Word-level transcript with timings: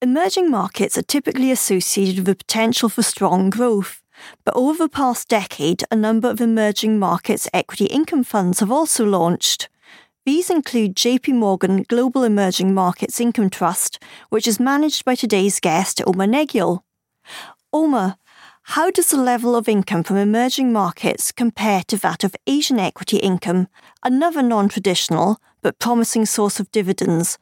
Emerging 0.00 0.48
markets 0.48 0.96
are 0.96 1.02
typically 1.02 1.50
associated 1.50 2.18
with 2.18 2.26
the 2.26 2.36
potential 2.36 2.88
for 2.88 3.02
strong 3.02 3.50
growth. 3.50 4.00
But 4.44 4.54
over 4.54 4.84
the 4.84 4.88
past 4.88 5.26
decade, 5.28 5.82
a 5.90 5.96
number 5.96 6.30
of 6.30 6.40
emerging 6.40 7.00
markets 7.00 7.48
equity 7.52 7.86
income 7.86 8.22
funds 8.22 8.60
have 8.60 8.70
also 8.70 9.04
launched. 9.04 9.68
These 10.24 10.50
include 10.50 10.94
JP 10.94 11.34
Morgan 11.34 11.82
Global 11.82 12.22
Emerging 12.22 12.74
Markets 12.74 13.20
Income 13.20 13.50
Trust, 13.50 14.00
which 14.28 14.46
is 14.46 14.60
managed 14.60 15.04
by 15.04 15.16
today's 15.16 15.58
guest, 15.58 16.00
Omar 16.06 16.28
Negyal. 16.28 16.82
Omar, 17.72 18.18
how 18.62 18.92
does 18.92 19.08
the 19.08 19.16
level 19.16 19.56
of 19.56 19.68
income 19.68 20.04
from 20.04 20.18
emerging 20.18 20.72
markets 20.72 21.32
compare 21.32 21.82
to 21.88 21.96
that 21.96 22.22
of 22.22 22.36
Asian 22.46 22.78
equity 22.78 23.16
income, 23.16 23.66
another 24.04 24.42
non 24.42 24.68
traditional 24.68 25.40
but 25.60 25.80
promising 25.80 26.24
source 26.24 26.60
of 26.60 26.70
dividends? 26.70 27.38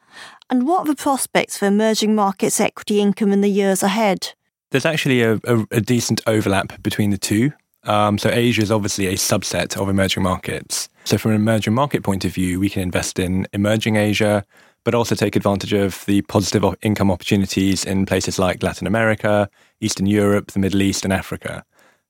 And 0.49 0.67
what 0.67 0.81
are 0.81 0.87
the 0.87 0.95
prospects 0.95 1.59
for 1.59 1.67
emerging 1.67 2.15
markets 2.15 2.61
equity 2.61 3.01
income 3.01 3.33
in 3.33 3.41
the 3.41 3.51
years 3.51 3.83
ahead? 3.83 4.35
There's 4.71 4.87
actually 4.87 5.23
a, 5.23 5.35
a, 5.45 5.67
a 5.71 5.81
decent 5.81 6.21
overlap 6.27 6.83
between 6.83 7.11
the 7.11 7.19
two. 7.19 7.53
Um, 7.85 8.19
so 8.19 8.31
Asia 8.31 8.63
is 8.63 8.71
obviously 8.71 9.07
a 9.07 9.15
subset 9.15 9.77
of 9.77 9.89
emerging 9.89 10.23
markets. 10.23 10.89
So 11.05 11.19
from 11.19 11.33
an 11.33 11.37
emerging 11.37 11.75
market 11.75 12.03
point 12.03 12.25
of 12.25 12.33
view, 12.33 12.59
we 12.59 12.69
can 12.69 12.83
invest 12.83 13.19
in 13.19 13.47
emerging 13.53 13.97
Asia, 13.97 14.45
but 14.85 14.95
also 14.95 15.15
take 15.15 15.37
advantage 15.37 15.73
of 15.73 16.05
the 16.07 16.23
positive 16.23 16.65
income 16.83 17.11
opportunities 17.11 17.85
in 17.85 18.07
places 18.07 18.39
like 18.39 18.63
Latin 18.63 18.87
America, 18.87 19.49
Eastern 19.81 20.07
Europe, 20.07 20.53
the 20.53 20.59
Middle 20.59 20.83
East, 20.83 21.05
and 21.05 21.13
Africa. 21.13 21.65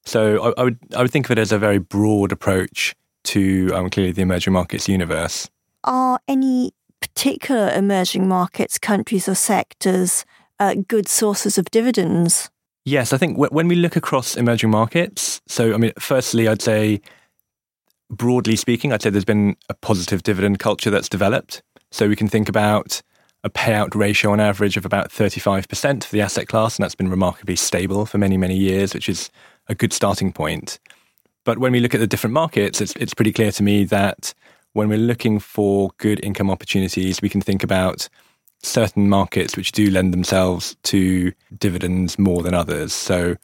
So 0.04 0.54
I, 0.56 0.60
I 0.60 0.64
would 0.64 0.78
I 0.94 1.02
would 1.02 1.10
think 1.10 1.26
of 1.26 1.30
it 1.32 1.38
as 1.38 1.52
a 1.52 1.58
very 1.58 1.78
broad 1.78 2.32
approach 2.32 2.94
to 3.24 3.70
um, 3.74 3.90
clearly 3.90 4.12
the 4.12 4.22
emerging 4.22 4.52
markets 4.52 4.88
universe. 4.88 5.50
Are 5.84 6.20
any 6.26 6.72
particular 7.00 7.70
emerging 7.70 8.28
markets, 8.28 8.78
countries, 8.78 9.28
or 9.28 9.34
sectors 9.34 10.24
uh, 10.58 10.74
good 10.88 11.08
sources 11.08 11.58
of 11.58 11.70
dividends? 11.70 12.50
Yes, 12.84 13.12
I 13.12 13.18
think 13.18 13.36
when 13.36 13.66
we 13.66 13.74
look 13.74 13.96
across 13.96 14.36
emerging 14.36 14.70
markets, 14.70 15.40
so 15.48 15.74
I 15.74 15.76
mean, 15.76 15.92
firstly, 15.98 16.46
I'd 16.46 16.62
say, 16.62 17.00
broadly 18.08 18.54
speaking, 18.54 18.92
I'd 18.92 19.02
say 19.02 19.10
there's 19.10 19.24
been 19.24 19.56
a 19.68 19.74
positive 19.74 20.22
dividend 20.22 20.60
culture 20.60 20.90
that's 20.90 21.08
developed. 21.08 21.62
So 21.90 22.08
we 22.08 22.16
can 22.16 22.28
think 22.28 22.48
about 22.48 23.02
a 23.42 23.50
payout 23.50 23.94
ratio 23.94 24.32
on 24.32 24.40
average 24.40 24.76
of 24.76 24.84
about 24.84 25.10
35% 25.10 26.04
for 26.04 26.12
the 26.12 26.20
asset 26.20 26.46
class, 26.46 26.76
and 26.76 26.84
that's 26.84 26.94
been 26.94 27.10
remarkably 27.10 27.56
stable 27.56 28.06
for 28.06 28.18
many, 28.18 28.36
many 28.36 28.56
years, 28.56 28.94
which 28.94 29.08
is 29.08 29.30
a 29.68 29.74
good 29.74 29.92
starting 29.92 30.32
point. 30.32 30.78
But 31.44 31.58
when 31.58 31.72
we 31.72 31.80
look 31.80 31.94
at 31.94 32.00
the 32.00 32.06
different 32.06 32.34
markets, 32.34 32.80
it's, 32.80 32.94
it's 32.96 33.14
pretty 33.14 33.32
clear 33.32 33.52
to 33.52 33.62
me 33.62 33.84
that 33.84 34.32
when 34.76 34.90
we're 34.90 34.98
looking 34.98 35.38
for 35.38 35.90
good 35.96 36.22
income 36.22 36.50
opportunities, 36.50 37.22
we 37.22 37.30
can 37.30 37.40
think 37.40 37.62
about 37.62 38.10
certain 38.62 39.08
markets 39.08 39.56
which 39.56 39.72
do 39.72 39.90
lend 39.90 40.12
themselves 40.12 40.76
to 40.82 41.32
dividends 41.58 42.18
more 42.18 42.42
than 42.42 42.52
others. 42.52 42.92
So 42.92 43.36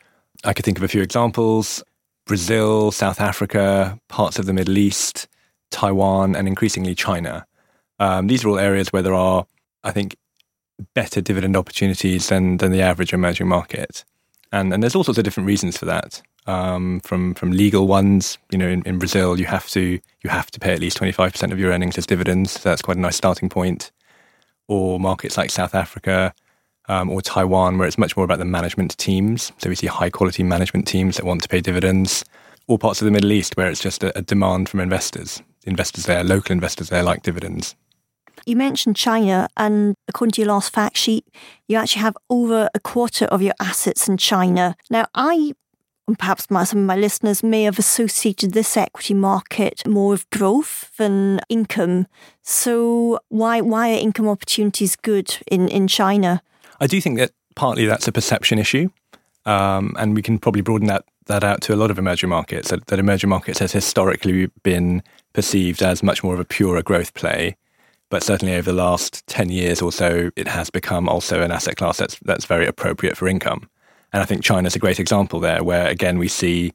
I 0.45 0.53
could 0.53 0.67
think 0.67 0.77
of 0.77 0.85
a 0.85 0.89
few 0.89 1.01
examples 1.01 1.83
Brazil, 2.27 2.93
South 2.93 3.19
Africa, 3.19 3.99
parts 4.09 4.39
of 4.39 4.45
the 4.45 4.53
Middle 4.53 4.77
East, 4.77 5.27
Taiwan, 5.71 6.37
and 6.37 6.47
increasingly 6.47 6.95
China. 6.95 7.47
Um, 7.99 8.27
these 8.27 8.45
are 8.45 8.51
all 8.51 8.59
areas 8.59 8.93
where 8.93 9.03
there 9.03 9.15
are, 9.15 9.47
I 9.83 9.91
think, 9.91 10.17
better 10.95 11.23
dividend 11.23 11.57
opportunities 11.57 12.29
than, 12.29 12.59
than 12.59 12.73
the 12.73 12.83
average 12.83 13.15
emerging 13.15 13.49
market. 13.49 14.05
And, 14.53 14.73
and 14.73 14.83
there's 14.83 14.95
all 14.95 15.05
sorts 15.05 15.19
of 15.19 15.25
different 15.25 15.47
reasons 15.47 15.79
for 15.79 15.87
that. 15.87 16.23
Um, 16.47 17.01
from 17.01 17.35
from 17.35 17.53
legal 17.53 17.87
ones, 17.87 18.37
you 18.51 18.59
know, 18.59 18.69
in, 18.69 18.83
in 18.83 18.99
Brazil, 18.99 19.39
you 19.39 19.47
have 19.47 19.69
to 19.71 20.01
you 20.23 20.31
have 20.31 20.51
to 20.51 20.61
pay 20.61 20.73
at 20.73 20.81
least 20.81 20.97
twenty 20.97 21.13
five 21.13 21.33
percent 21.33 21.53
of 21.53 21.59
your 21.59 21.73
earnings 21.73 21.97
as 21.97 22.07
dividends. 22.07 22.53
So 22.53 22.69
that's 22.69 22.83
quite 22.83 22.97
a 22.97 23.01
nice 23.01 23.17
starting 23.17 23.49
point 23.49 23.93
or 24.69 25.01
markets 25.01 25.37
like 25.37 25.51
South 25.51 25.75
Africa 25.75 26.35
um, 26.89 27.11
or 27.11 27.23
Taiwan, 27.23 27.79
where 27.79 27.87
it's 27.87 27.99
much 27.99 28.17
more 28.17 28.25
about 28.25 28.39
the 28.39 28.45
management 28.45 28.97
teams. 28.99 29.53
So 29.59 29.69
we 29.69 29.75
see 29.77 29.87
high 29.87 30.11
quality 30.11 30.43
management 30.43 30.87
teams 30.87 31.17
that 31.17 31.25
want 31.25 31.43
to 31.43 31.49
pay 31.49 31.61
dividends, 31.61 32.25
or 32.67 32.79
parts 32.79 33.01
of 33.01 33.05
the 33.05 33.13
Middle 33.13 33.33
East 33.33 33.57
where 33.57 33.71
it's 33.71 33.81
just 33.81 34.03
a, 34.03 34.17
a 34.19 34.23
demand 34.23 34.69
from 34.69 34.81
investors. 34.81 35.43
Investors 35.65 36.07
there, 36.07 36.25
local 36.25 36.53
investors 36.53 36.89
there, 36.89 37.05
like 37.05 37.23
dividends. 37.23 37.77
You 38.47 38.57
mentioned 38.57 38.97
China, 38.97 39.49
and 39.57 39.95
according 40.09 40.33
to 40.33 40.41
your 40.43 40.49
last 40.49 40.73
fact 40.73 40.97
sheet, 40.97 41.27
you 41.69 41.77
actually 41.77 42.03
have 42.03 42.17
over 42.29 42.69
a 42.75 42.81
quarter 42.81 43.27
of 43.27 43.43
your 43.43 43.55
assets 43.61 44.09
in 44.09 44.17
China. 44.17 44.77
Now, 44.91 45.07
I 45.15 45.53
and 46.09 46.19
perhaps 46.19 46.51
my, 46.51 46.65
some 46.65 46.81
of 46.81 46.85
my 46.85 46.97
listeners 46.97 47.43
may 47.43 47.63
have 47.63 47.79
associated 47.79 48.53
this 48.53 48.77
equity 48.77 49.15
market 49.15 49.87
more 49.87 50.11
with 50.11 50.29
growth 50.31 50.91
than 50.97 51.41
income. 51.49 52.07
So 52.43 53.21
why 53.29 53.61
why 53.61 53.93
are 53.93 53.99
income 53.99 54.29
opportunities 54.29 54.97
good 54.97 55.39
in, 55.51 55.69
in 55.69 55.87
China? 55.89 56.43
I 56.81 56.87
do 56.87 57.01
think 57.01 57.19
that 57.19 57.31
partly 57.55 57.87
that's 57.87 58.09
a 58.09 58.13
perception 58.13 58.59
issue. 58.59 58.89
Um, 59.45 59.95
and 59.99 60.15
we 60.15 60.23
can 60.23 60.39
probably 60.39 60.63
broaden 60.63 60.89
that, 60.89 61.05
that 61.27 61.45
out 61.45 61.63
to 61.63 61.75
a 61.75 61.77
lot 61.77 61.91
of 61.91 61.99
emerging 61.99 62.31
markets. 62.31 62.71
That, 62.71 62.87
that 62.87 62.99
emerging 62.99 63.31
markets 63.31 63.59
has 63.59 63.73
historically 63.73 64.51
been 64.63 65.03
perceived 65.33 65.83
as 65.83 66.03
much 66.03 66.23
more 66.23 66.35
of 66.35 66.41
a 66.41 66.45
purer 66.45 66.83
growth 66.83 67.15
play. 67.15 67.57
But 68.13 68.23
certainly 68.23 68.55
over 68.55 68.71
the 68.71 68.77
last 68.77 69.27
10 69.29 69.49
years 69.49 69.81
or 69.81 69.91
so, 69.91 70.31
it 70.37 70.47
has 70.47 70.69
become 70.69 71.09
also 71.09 71.41
an 71.41 71.51
asset 71.51 71.77
class 71.77 71.97
that's, 71.97 72.19
that's 72.27 72.45
very 72.45 72.67
appropriate 72.67 73.17
for 73.17 73.27
income. 73.27 73.71
And 74.13 74.23
I 74.23 74.27
think 74.27 74.45
China's 74.45 74.77
a 74.77 74.79
great 74.79 75.01
example 75.01 75.41
there, 75.41 75.65
where 75.65 75.87
again 75.87 76.19
we 76.19 76.29
see 76.29 76.75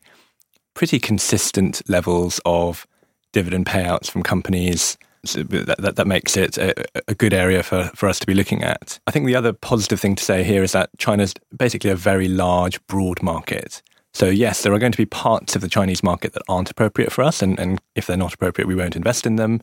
pretty 0.74 0.98
consistent 0.98 1.88
levels 1.88 2.42
of 2.44 2.88
dividend 3.34 3.68
payouts 3.68 4.10
from 4.10 4.24
companies. 4.24 4.98
So 5.26 5.44
that, 5.44 5.78
that, 5.78 5.96
that, 5.98 6.08
makes 6.08 6.36
it 6.38 6.58
a, 6.58 6.74
a, 7.08 7.14
good 7.14 7.36
area 7.36 7.62
for, 7.62 7.92
for 7.94 8.10
us 8.10 8.18
to 8.18 8.26
be 8.26 8.34
looking 8.34 8.64
at. 8.64 9.00
I 9.06 9.12
think 9.12 9.28
the 9.28 9.36
other 9.36 9.54
positive 9.54 10.00
thing 10.00 10.16
to 10.16 10.24
say 10.24 10.44
here 10.44 10.64
is 10.64 10.72
that 10.72 10.90
China's 10.98 11.36
basically 11.56 11.92
a 11.92 11.96
very 11.96 12.28
large, 12.28 12.84
broad 12.88 13.22
market. 13.22 13.84
So, 14.12 14.26
yes, 14.26 14.64
there 14.64 14.74
are 14.74 14.80
going 14.80 14.92
to 14.92 14.98
be 14.98 15.06
parts 15.06 15.56
of 15.56 15.62
the 15.62 15.70
Chinese 15.70 16.02
market 16.02 16.34
that 16.34 16.42
aren't 16.50 16.72
appropriate 16.72 17.12
for 17.12 17.24
us, 17.24 17.44
and, 17.44 17.60
and 17.60 17.80
if 17.94 18.08
they're 18.08 18.18
not 18.18 18.34
appropriate, 18.34 18.66
we 18.66 18.74
won't 18.74 18.96
invest 18.96 19.28
in 19.28 19.36
them. 19.36 19.62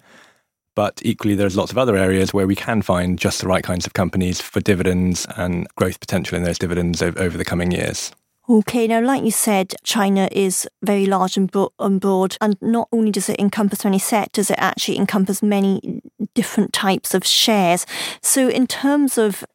But 0.74 1.00
equally, 1.04 1.34
there's 1.34 1.56
lots 1.56 1.70
of 1.70 1.78
other 1.78 1.96
areas 1.96 2.34
where 2.34 2.46
we 2.46 2.56
can 2.56 2.82
find 2.82 3.18
just 3.18 3.40
the 3.40 3.48
right 3.48 3.62
kinds 3.62 3.86
of 3.86 3.92
companies 3.92 4.40
for 4.40 4.60
dividends 4.60 5.26
and 5.36 5.68
growth 5.76 6.00
potential 6.00 6.36
in 6.36 6.44
those 6.44 6.58
dividends 6.58 7.02
over 7.02 7.38
the 7.38 7.44
coming 7.44 7.70
years. 7.70 8.12
Okay, 8.46 8.86
now, 8.86 9.00
like 9.00 9.24
you 9.24 9.30
said, 9.30 9.74
China 9.84 10.28
is 10.30 10.68
very 10.82 11.06
large 11.06 11.38
and, 11.38 11.50
broad, 11.50 12.36
and 12.42 12.60
not 12.60 12.88
only 12.92 13.10
does 13.10 13.30
it 13.30 13.40
encompass 13.40 13.84
many 13.84 13.98
sectors, 13.98 14.50
it 14.50 14.58
actually 14.58 14.98
encompasses 14.98 15.42
many 15.42 16.02
different 16.34 16.74
types 16.74 17.14
of 17.14 17.24
shares. 17.24 17.86
So, 18.20 18.48
in 18.48 18.66
terms 18.66 19.16
of 19.16 19.46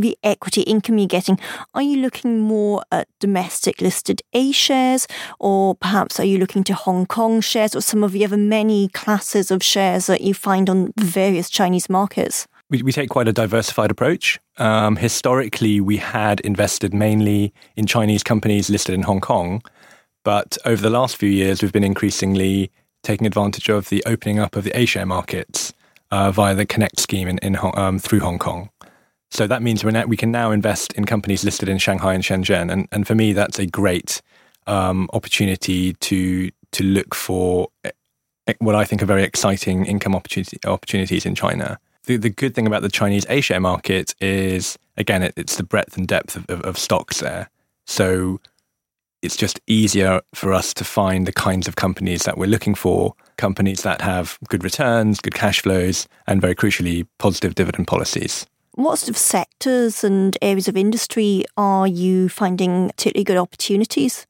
the 0.00 0.16
equity 0.22 0.62
income 0.62 0.98
you're 0.98 1.06
getting, 1.06 1.38
are 1.74 1.82
you 1.82 1.98
looking 1.98 2.40
more 2.40 2.82
at 2.92 3.08
domestic 3.20 3.80
listed 3.80 4.22
A 4.32 4.52
shares, 4.52 5.06
or 5.40 5.74
perhaps 5.74 6.20
are 6.20 6.24
you 6.24 6.38
looking 6.38 6.64
to 6.64 6.74
Hong 6.74 7.06
Kong 7.06 7.40
shares, 7.40 7.74
or 7.74 7.80
some 7.80 8.04
of 8.04 8.12
the 8.12 8.24
other 8.24 8.36
many 8.36 8.88
classes 8.88 9.50
of 9.50 9.62
shares 9.62 10.06
that 10.06 10.20
you 10.20 10.34
find 10.34 10.68
on 10.68 10.92
various 10.98 11.48
Chinese 11.48 11.88
markets? 11.88 12.46
We, 12.68 12.82
we 12.82 12.92
take 12.92 13.10
quite 13.10 13.28
a 13.28 13.32
diversified 13.32 13.90
approach. 13.90 14.40
Um, 14.58 14.96
historically, 14.96 15.80
we 15.80 15.98
had 15.98 16.40
invested 16.40 16.92
mainly 16.92 17.54
in 17.76 17.86
Chinese 17.86 18.22
companies 18.22 18.68
listed 18.68 18.94
in 18.94 19.02
Hong 19.02 19.20
Kong, 19.20 19.62
but 20.24 20.58
over 20.64 20.82
the 20.82 20.90
last 20.90 21.16
few 21.16 21.28
years, 21.30 21.62
we've 21.62 21.72
been 21.72 21.84
increasingly 21.84 22.70
taking 23.02 23.26
advantage 23.26 23.68
of 23.68 23.88
the 23.88 24.02
opening 24.04 24.40
up 24.40 24.56
of 24.56 24.64
the 24.64 24.76
A 24.76 24.84
share 24.84 25.06
markets 25.06 25.72
uh, 26.10 26.32
via 26.32 26.54
the 26.54 26.66
Connect 26.66 26.98
scheme 26.98 27.28
in, 27.28 27.38
in 27.38 27.56
um, 27.74 27.98
through 27.98 28.20
Hong 28.20 28.38
Kong. 28.38 28.70
So 29.30 29.46
that 29.46 29.62
means 29.62 29.84
now, 29.84 30.04
we 30.06 30.16
can 30.16 30.30
now 30.30 30.50
invest 30.50 30.92
in 30.92 31.04
companies 31.04 31.44
listed 31.44 31.68
in 31.68 31.78
Shanghai 31.78 32.14
and 32.14 32.22
Shenzhen, 32.22 32.70
and 32.72 32.88
and 32.92 33.06
for 33.06 33.14
me 33.14 33.32
that's 33.32 33.58
a 33.58 33.66
great 33.66 34.22
um, 34.66 35.08
opportunity 35.12 35.94
to 35.94 36.50
to 36.72 36.84
look 36.84 37.14
for 37.14 37.68
eh, 37.84 38.54
what 38.58 38.74
I 38.74 38.84
think 38.84 39.02
are 39.02 39.06
very 39.06 39.24
exciting 39.24 39.86
income 39.86 40.14
opportunity, 40.14 40.58
opportunities 40.64 41.26
in 41.26 41.34
China. 41.34 41.78
The, 42.04 42.16
the 42.16 42.30
good 42.30 42.54
thing 42.54 42.66
about 42.66 42.82
the 42.82 42.88
Chinese 42.88 43.26
A 43.28 43.40
share 43.40 43.60
market 43.60 44.14
is 44.20 44.78
again 44.96 45.22
it, 45.22 45.34
it's 45.36 45.56
the 45.56 45.64
breadth 45.64 45.96
and 45.96 46.06
depth 46.06 46.36
of, 46.36 46.46
of, 46.48 46.60
of 46.62 46.78
stocks 46.78 47.20
there. 47.20 47.50
So 47.86 48.40
it's 49.22 49.36
just 49.36 49.60
easier 49.66 50.20
for 50.34 50.52
us 50.52 50.72
to 50.74 50.84
find 50.84 51.26
the 51.26 51.32
kinds 51.32 51.66
of 51.66 51.76
companies 51.76 52.22
that 52.22 52.38
we're 52.38 52.46
looking 52.46 52.74
for, 52.74 53.14
companies 53.38 53.82
that 53.82 54.00
have 54.00 54.38
good 54.48 54.62
returns, 54.62 55.20
good 55.20 55.34
cash 55.34 55.62
flows, 55.62 56.06
and 56.26 56.40
very 56.40 56.54
crucially, 56.54 57.06
positive 57.18 57.54
dividend 57.54 57.88
policies. 57.88 58.46
What 58.76 58.98
sort 58.98 59.08
of 59.08 59.16
sectors 59.16 60.04
and 60.04 60.36
areas 60.42 60.68
of 60.68 60.76
industry 60.76 61.46
are 61.56 61.86
you 61.86 62.28
finding 62.28 62.88
particularly 62.90 63.24
good 63.24 63.38
opportunities? 63.38 64.26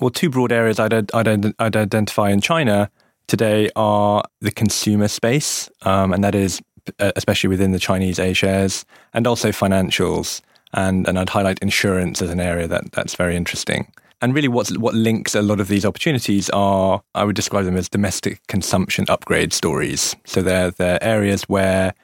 Well, 0.00 0.10
two 0.10 0.30
broad 0.30 0.50
areas 0.50 0.80
I'd, 0.80 0.92
I'd, 0.92 1.54
I'd 1.60 1.76
identify 1.76 2.30
in 2.30 2.40
China 2.40 2.90
today 3.28 3.70
are 3.76 4.24
the 4.40 4.50
consumer 4.50 5.06
space, 5.06 5.70
um, 5.82 6.12
and 6.12 6.24
that 6.24 6.34
is 6.34 6.60
uh, 6.98 7.12
especially 7.14 7.48
within 7.48 7.70
the 7.70 7.78
Chinese 7.78 8.18
A 8.18 8.32
shares, 8.32 8.84
and 9.14 9.28
also 9.28 9.50
financials. 9.50 10.40
And, 10.74 11.06
and 11.06 11.16
I'd 11.16 11.28
highlight 11.28 11.60
insurance 11.60 12.20
as 12.20 12.30
an 12.30 12.40
area 12.40 12.66
that, 12.66 12.90
that's 12.90 13.14
very 13.14 13.36
interesting. 13.36 13.92
And 14.20 14.34
really, 14.34 14.48
what's, 14.48 14.76
what 14.76 14.94
links 14.94 15.36
a 15.36 15.42
lot 15.42 15.60
of 15.60 15.68
these 15.68 15.84
opportunities 15.84 16.50
are, 16.50 17.00
I 17.14 17.22
would 17.22 17.36
describe 17.36 17.64
them 17.64 17.76
as 17.76 17.88
domestic 17.88 18.44
consumption 18.48 19.04
upgrade 19.08 19.52
stories. 19.52 20.16
So 20.24 20.42
they're, 20.42 20.72
they're 20.72 21.02
areas 21.02 21.44
where 21.44 21.94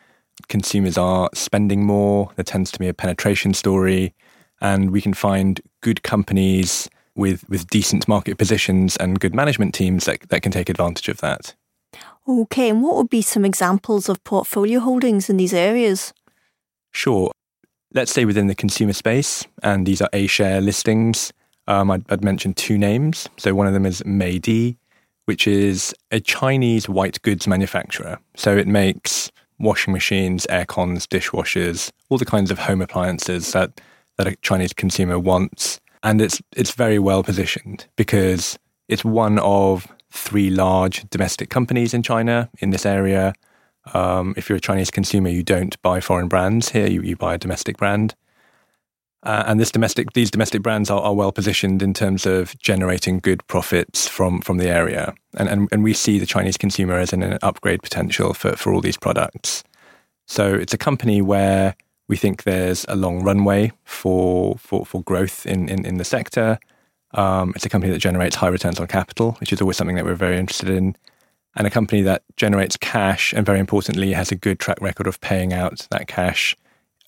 consumers 0.49 0.99
are 0.99 1.31
spending 1.35 1.85
more. 1.85 2.31
There 2.37 2.45
tends 2.45 2.71
to 2.73 2.79
be 2.79 2.89
a 2.89 2.95
penetration 2.95 3.55
story, 3.55 4.15
and 4.61 4.91
we 4.91 5.01
can 5.01 5.15
find 5.15 5.61
good 5.81 6.03
companies 6.03 6.89
with 7.17 7.49
with 7.49 7.69
decent 7.69 8.09
market 8.09 8.39
positions 8.39 8.97
and 8.97 9.21
good 9.21 9.35
management 9.35 9.75
teams 9.75 10.05
that 10.07 10.29
that 10.29 10.43
can 10.43 10.53
take 10.53 10.69
advantage 10.69 11.09
of 11.09 11.19
that. 11.19 11.55
Okay, 12.27 12.71
and 12.71 12.83
what 12.83 12.97
would 12.97 13.11
be 13.11 13.23
some 13.23 13.45
examples 13.45 14.09
of 14.09 14.23
portfolio 14.25 14.81
holdings 14.81 15.29
in 15.29 15.37
these 15.37 15.53
areas? 15.55 16.13
Sure. 16.91 17.31
Let's 17.93 18.13
say 18.13 18.25
within 18.25 18.47
the 18.47 18.55
consumer 18.55 18.93
space, 18.93 19.45
and 19.63 19.87
these 19.87 20.01
are 20.01 20.09
A 20.13 20.27
share 20.27 20.61
listings. 20.61 21.33
Um, 21.67 21.91
I'd, 21.91 22.05
I'd 22.11 22.25
mention 22.25 22.55
two 22.55 22.77
names. 22.77 23.29
So 23.37 23.55
one 23.55 23.67
of 23.67 23.73
them 23.73 23.87
is 23.87 24.03
Midea, 24.03 24.77
which 25.27 25.47
is 25.47 25.95
a 26.11 26.21
Chinese 26.21 26.89
white 26.89 27.21
goods 27.23 27.47
manufacturer. 27.47 28.19
So 28.37 28.57
it 28.57 28.67
makes 28.67 29.31
washing 29.59 29.93
machines, 29.93 30.47
air 30.49 30.67
cons, 30.67 31.07
dishwashers, 31.07 31.91
all 32.09 32.19
the 32.19 32.25
kinds 32.25 32.51
of 32.51 32.59
home 32.59 32.83
appliances 32.83 33.53
that, 33.53 33.81
that 34.17 34.27
a 34.27 34.37
Chinese 34.37 34.73
consumer 34.73 35.19
wants. 35.19 35.81
And 36.03 36.21
it's 36.21 36.43
it's 36.55 36.73
very 36.73 36.99
well 36.99 37.23
positioned 37.23 37.87
because 37.97 38.59
it's 38.89 39.05
one 39.05 39.39
of 39.39 39.87
three 40.11 40.51
large 40.51 41.09
domestic 41.09 41.49
companies 41.49 41.95
in 41.95 42.03
China 42.03 42.51
in 42.59 42.71
this 42.71 42.85
area. 42.85 43.33
Um, 43.95 44.35
if 44.37 44.49
you're 44.49 44.59
a 44.59 44.61
Chinese 44.61 44.91
consumer, 44.91 45.31
you 45.31 45.43
don't 45.43 45.81
buy 45.83 46.01
foreign 46.01 46.29
brands 46.29 46.71
here; 46.71 46.87
you, 46.87 47.01
you 47.01 47.17
buy 47.17 47.35
a 47.35 47.39
domestic 47.39 47.79
brand. 47.79 48.15
Uh, 49.25 49.43
and 49.47 49.59
this 49.59 49.73
domestic, 49.73 50.13
these 50.13 50.31
domestic 50.31 50.63
brands 50.63 50.91
are, 50.91 51.01
are, 51.01 51.15
well 51.15 51.33
positioned 51.33 51.83
in 51.83 51.95
terms 51.95 52.27
of 52.27 52.57
generating 52.59 53.21
good 53.21 53.45
profits 53.47 54.07
from, 54.07 54.43
from 54.43 54.59
the 54.59 54.69
area. 54.69 55.15
And, 55.37 55.49
and, 55.49 55.69
and 55.73 55.83
we 55.83 55.95
see 55.95 56.19
the 56.19 56.27
Chinese 56.27 56.59
consumer 56.59 56.99
as 56.99 57.13
an, 57.15 57.23
an 57.23 57.39
upgrade 57.41 57.83
potential 57.83 58.35
for, 58.35 58.55
for 58.55 58.75
all 58.75 58.83
these 58.83 58.99
products. 58.99 59.65
So 60.27 60.55
it's 60.55 60.75
a 60.75 60.79
company 60.79 61.23
where 61.23 61.75
we 62.07 62.17
think 62.17 62.43
there's 62.43 62.85
a 62.87 62.97
long 62.97 63.23
runway 63.23 63.73
for, 63.85 64.57
for, 64.59 64.85
for 64.85 65.03
growth 65.03 65.47
in, 65.47 65.71
in, 65.71 65.87
in 65.87 65.97
the 65.97 66.05
sector. 66.05 66.59
Um, 67.15 67.53
it's 67.57 67.65
a 67.65 67.71
company 67.71 67.93
that 67.93 68.01
generates 68.01 68.37
high 68.37 68.49
returns 68.49 68.79
on 68.79 68.87
capital, 68.89 69.33
which 69.41 69.55
is 69.55 69.61
always 69.63 69.79
something 69.79 69.97
that 69.97 70.05
we're 70.05 70.15
very 70.15 70.37
interested 70.37 70.69
in. 70.69 70.97
And 71.57 71.67
a 71.67 71.71
company 71.71 72.03
that 72.03 72.25
generates 72.37 72.77
cash 72.77 73.33
and, 73.33 73.47
very 73.47 73.61
importantly, 73.61 74.13
has 74.13 74.31
a 74.31 74.37
good 74.37 74.59
track 74.59 74.81
record 74.83 75.07
of 75.07 75.21
paying 75.21 75.55
out 75.55 75.87
that 75.91 76.09
cash 76.09 76.57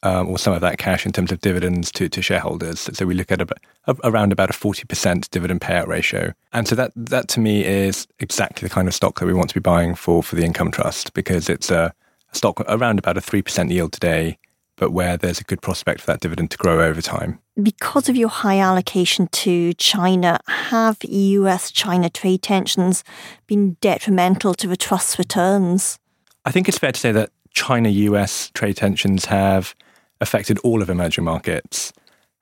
um, 0.06 0.29
or 0.29 0.38
some 0.38 0.55
of 0.55 0.61
that 0.61 0.79
cash 0.79 1.05
in 1.05 1.12
terms 1.12 1.32
of 1.32 1.41
dividends 1.41 1.91
to, 1.93 2.08
to 2.08 2.23
shareholders. 2.23 2.88
So 2.93 3.06
we 3.06 3.14
look 3.14 3.32
at 3.32 3.41
a, 3.41 3.49
a, 3.87 3.97
around 4.05 4.31
about 4.31 4.50
a 4.50 4.53
40% 4.53 5.29
dividend 5.31 5.61
payout 5.61 5.88
ratio. 5.88 6.32
And 6.53 6.69
so 6.69 6.76
that, 6.76 6.93
that 6.94 7.29
to 7.29 7.41
me 7.41 7.64
is 7.64 8.06
exactly 8.20 8.69
the 8.69 8.75
kind 8.75 8.87
of 8.87 8.94
stock 8.94 9.19
that 9.19 9.26
we 9.26 9.35
want 9.35 9.49
to 9.49 9.55
be 9.55 9.61
buying 9.61 9.94
for, 9.97 10.23
for 10.23 10.37
the 10.37 10.44
income 10.44 10.70
trust 10.70 11.12
because 11.12 11.49
it's 11.49 11.70
a, 11.70 11.93
a 12.32 12.37
stock 12.37 12.61
around 12.69 13.00
about 13.00 13.17
a 13.17 13.20
3% 13.20 13.70
yield 13.70 13.93
today, 13.93 14.38
but 14.76 14.93
where 14.93 15.17
there's 15.17 15.41
a 15.41 15.44
good 15.44 15.61
prospect 15.61 16.00
for 16.03 16.06
that 16.06 16.20
dividend 16.20 16.52
to 16.52 16.56
grow 16.56 16.85
over 16.85 17.02
time. 17.02 17.41
Because 17.61 18.09
of 18.09 18.14
your 18.14 18.29
high 18.29 18.61
allocation 18.61 19.26
to 19.29 19.75
China, 19.75 20.38
have 20.47 20.99
US 21.02 21.73
China 21.73 22.09
trade 22.09 22.43
tensions 22.43 23.02
been 23.49 23.76
detrimental 23.81 24.55
to 24.55 24.69
the 24.69 24.76
trust's 24.76 25.19
returns? 25.19 25.99
I 26.44 26.52
think 26.52 26.69
it's 26.69 26.79
fair 26.79 26.93
to 26.93 27.00
say 27.00 27.11
that 27.11 27.31
China 27.55 27.88
US 27.88 28.50
trade 28.55 28.76
tensions 28.76 29.25
have 29.25 29.75
affected 30.21 30.59
all 30.61 30.83
of 30.83 30.91
emerging 30.91 31.25
markets. 31.25 31.93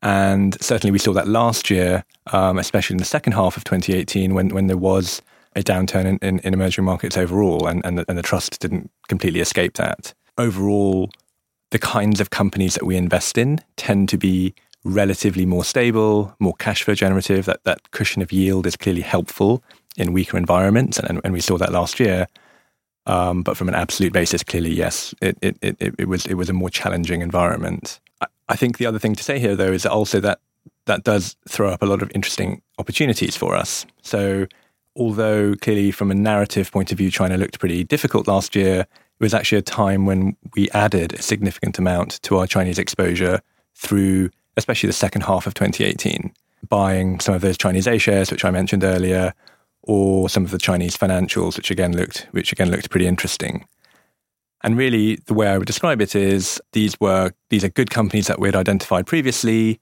And 0.03 0.61
certainly 0.62 0.93
we 0.93 0.99
saw 0.99 1.12
that 1.15 1.29
last 1.29 1.71
year, 1.71 2.05
um, 2.32 2.59
especially 2.59 2.94
in 2.94 2.99
the 2.99 3.05
second 3.05 3.32
half 3.32 3.56
of 3.56 3.65
2018, 3.65 4.35
when, 4.35 4.50
when 4.50 4.67
there 4.67 4.76
was 4.76 5.23
a 5.56 5.62
downturn 5.62 6.05
in, 6.05 6.19
in, 6.19 6.38
in 6.41 6.53
emerging 6.53 6.85
markets 6.85 7.17
overall, 7.17 7.67
and, 7.67 7.85
and 7.87 7.99
the, 7.99 8.05
and 8.09 8.19
the 8.19 8.23
trust 8.23 8.61
didn't 8.61 8.91
completely 9.09 9.41
escape 9.41 9.75
that. 9.75 10.12
Overall, 10.37 11.11
the 11.71 11.79
kinds 11.79 12.21
of 12.21 12.31
companies 12.31 12.75
that 12.75 12.85
we 12.85 12.97
invest 12.97 13.38
in 13.38 13.61
tend 13.77 14.09
to 14.11 14.19
be 14.19 14.55
relatively 14.85 15.47
more 15.47 15.65
stable, 15.65 16.37
more 16.38 16.55
cash 16.59 16.82
flow 16.82 16.94
generative. 16.94 17.47
That, 17.47 17.65
that 17.65 17.91
cushion 17.91 18.20
of 18.20 18.32
yield 18.32 18.67
is 18.67 18.77
clearly 18.77 19.00
helpful 19.00 19.62
in 19.97 20.12
weaker 20.12 20.37
environments, 20.37 20.99
and, 20.99 21.20
and 21.25 21.32
we 21.32 21.41
saw 21.41 21.56
that 21.59 21.73
last 21.73 21.99
year. 21.99 22.29
Um, 23.06 23.43
but 23.43 23.56
from 23.56 23.69
an 23.69 23.75
absolute 23.75 24.12
basis, 24.12 24.43
clearly, 24.43 24.73
yes, 24.73 25.15
it, 25.21 25.37
it, 25.43 25.59
it, 25.61 25.95
it, 25.99 26.09
was 26.09 26.25
it 26.27 26.35
was 26.35 26.49
a 26.49 26.55
more 26.55 26.71
challenging 26.71 27.21
environment. 27.21 28.01
I, 28.21 28.27
I 28.49 28.56
think 28.56 28.79
the 28.79 28.87
other 28.87 28.99
thing 28.99 29.15
to 29.15 29.23
say 29.23 29.39
here, 29.39 29.56
though, 29.56 29.73
is 29.73 29.85
also 29.85 30.21
that 30.21 30.41
that 30.87 31.05
does 31.05 31.37
throw 31.49 31.71
up 31.71 31.83
a 31.83 31.87
lot 31.87 32.03
of 32.03 32.11
interesting 32.15 32.62
opportunities 32.79 33.37
for 33.37 33.55
us. 33.55 33.87
So, 34.03 34.47
although 34.97 35.55
clearly 35.55 35.91
from 35.91 36.11
a 36.11 36.15
narrative 36.15 36.71
point 36.73 36.93
of 36.93 36.99
view, 36.99 37.11
China 37.11 37.37
looked 37.37 37.59
pretty 37.59 37.85
difficult 37.85 38.27
last 38.27 38.55
year, 38.55 38.81
it 38.81 39.23
was 39.23 39.35
actually 39.35 39.59
a 39.59 39.62
time 39.62 40.06
when 40.06 40.37
we 40.56 40.71
added 40.71 41.15
a 41.15 41.23
significant 41.23 41.79
amount 41.79 42.23
to 42.23 42.39
our 42.39 42.47
Chinese 42.47 42.79
exposure 42.79 43.41
through, 43.75 44.31
especially 44.56 44.89
the 44.89 44.93
second 44.93 45.23
half 45.23 45.47
of 45.47 45.55
2018, 45.55 46.33
buying 46.69 47.21
some 47.21 47.35
of 47.35 47.41
those 47.41 47.56
Chinese 47.56 47.87
A 47.87 47.99
shares, 47.99 48.31
which 48.31 48.45
I 48.45 48.51
mentioned 48.51 48.83
earlier, 48.83 49.33
or 49.86 50.28
some 50.28 50.44
of 50.44 50.50
the 50.50 50.58
Chinese 50.58 50.96
financials, 50.96 51.56
which 51.56 51.70
again 51.70 51.96
looked 51.96 52.26
which 52.32 52.52
again 52.52 52.70
looked 52.70 52.90
pretty 52.90 53.06
interesting. 53.06 53.66
And 54.62 54.78
really, 54.78 55.16
the 55.26 55.34
way 55.34 55.48
I 55.48 55.58
would 55.58 55.66
describe 55.66 56.00
it 56.00 56.16
is 56.16 56.60
these 56.72 56.98
were 56.98 57.32
these 57.50 57.64
are 57.64 57.69
good 57.69 57.90
companies 57.90 58.26
that 58.26 58.40
we 58.40 58.48
had 58.48 58.56
identified 58.56 59.06
previously. 59.06 59.81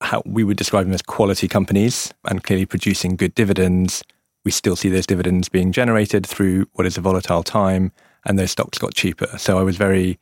How 0.00 0.22
we 0.24 0.44
would 0.44 0.56
describe 0.56 0.86
them 0.86 0.94
as 0.94 1.02
quality 1.02 1.46
companies 1.46 2.12
and 2.24 2.42
clearly 2.42 2.64
producing 2.64 3.16
good 3.16 3.34
dividends. 3.34 4.02
We 4.46 4.50
still 4.50 4.74
see 4.74 4.88
those 4.88 5.06
dividends 5.06 5.50
being 5.50 5.70
generated 5.70 6.26
through 6.26 6.66
what 6.72 6.86
is 6.86 6.96
a 6.96 7.02
volatile 7.02 7.42
time, 7.42 7.92
and 8.24 8.38
those 8.38 8.52
stocks 8.52 8.78
got 8.78 8.94
cheaper. 8.94 9.36
So 9.36 9.58
I 9.58 9.62
was 9.62 9.76
very 9.76 10.18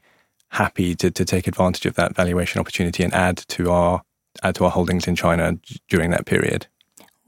happy 0.49 0.97
to, 0.97 1.11
to 1.13 1.25
take 1.25 1.47
advantage 1.47 1.87
of 1.87 1.95
that 1.95 2.17
valuation 2.17 2.59
opportunity 2.59 3.05
and 3.05 3.15
add 3.15 3.37
to 3.49 3.71
our 3.71 4.03
add 4.43 4.57
to 4.57 4.65
our 4.65 4.71
holdings 4.71 5.07
in 5.07 5.15
China 5.15 5.57
during 5.89 6.11
that 6.11 6.27
period. 6.27 6.67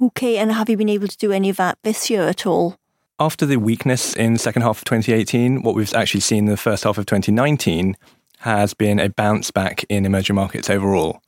Okay, 0.03 0.39
and 0.39 0.53
have 0.53 0.71
you 0.71 0.77
been 0.77 0.89
able 0.89 1.09
to 1.09 1.17
do 1.17 1.31
any 1.31 1.51
of 1.51 1.57
that 1.57 1.79
this 1.83 2.09
year 2.09 2.23
at 2.23 2.47
all? 2.47 2.77
After 3.19 3.45
the 3.45 3.59
weakness 3.59 4.15
in 4.15 4.39
second 4.39 4.63
half 4.63 4.79
of 4.79 4.85
2018, 4.87 5.63
what 5.63 5.75
we've 5.75 5.93
actually 5.93 6.21
seen 6.21 6.45
in 6.45 6.51
the 6.51 6.57
first 6.57 6.85
half 6.85 6.97
of 6.97 7.05
2019 7.05 7.97
has 8.39 8.73
been 8.73 8.99
a 8.99 9.11
bounce 9.11 9.51
back 9.51 9.85
in 9.91 10.07
emerging 10.07 10.37
markets 10.37 10.71
overall. 10.71 11.21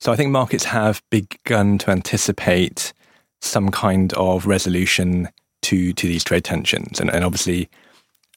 So 0.00 0.12
I 0.12 0.16
think 0.16 0.30
markets 0.30 0.64
have 0.64 1.02
begun 1.10 1.78
to 1.78 1.90
anticipate 1.90 2.92
some 3.40 3.70
kind 3.70 4.12
of 4.14 4.46
resolution 4.46 5.30
to 5.62 5.94
to 5.94 6.06
these 6.06 6.24
trade 6.24 6.44
tensions, 6.44 7.00
and, 7.00 7.10
and 7.10 7.24
obviously 7.24 7.70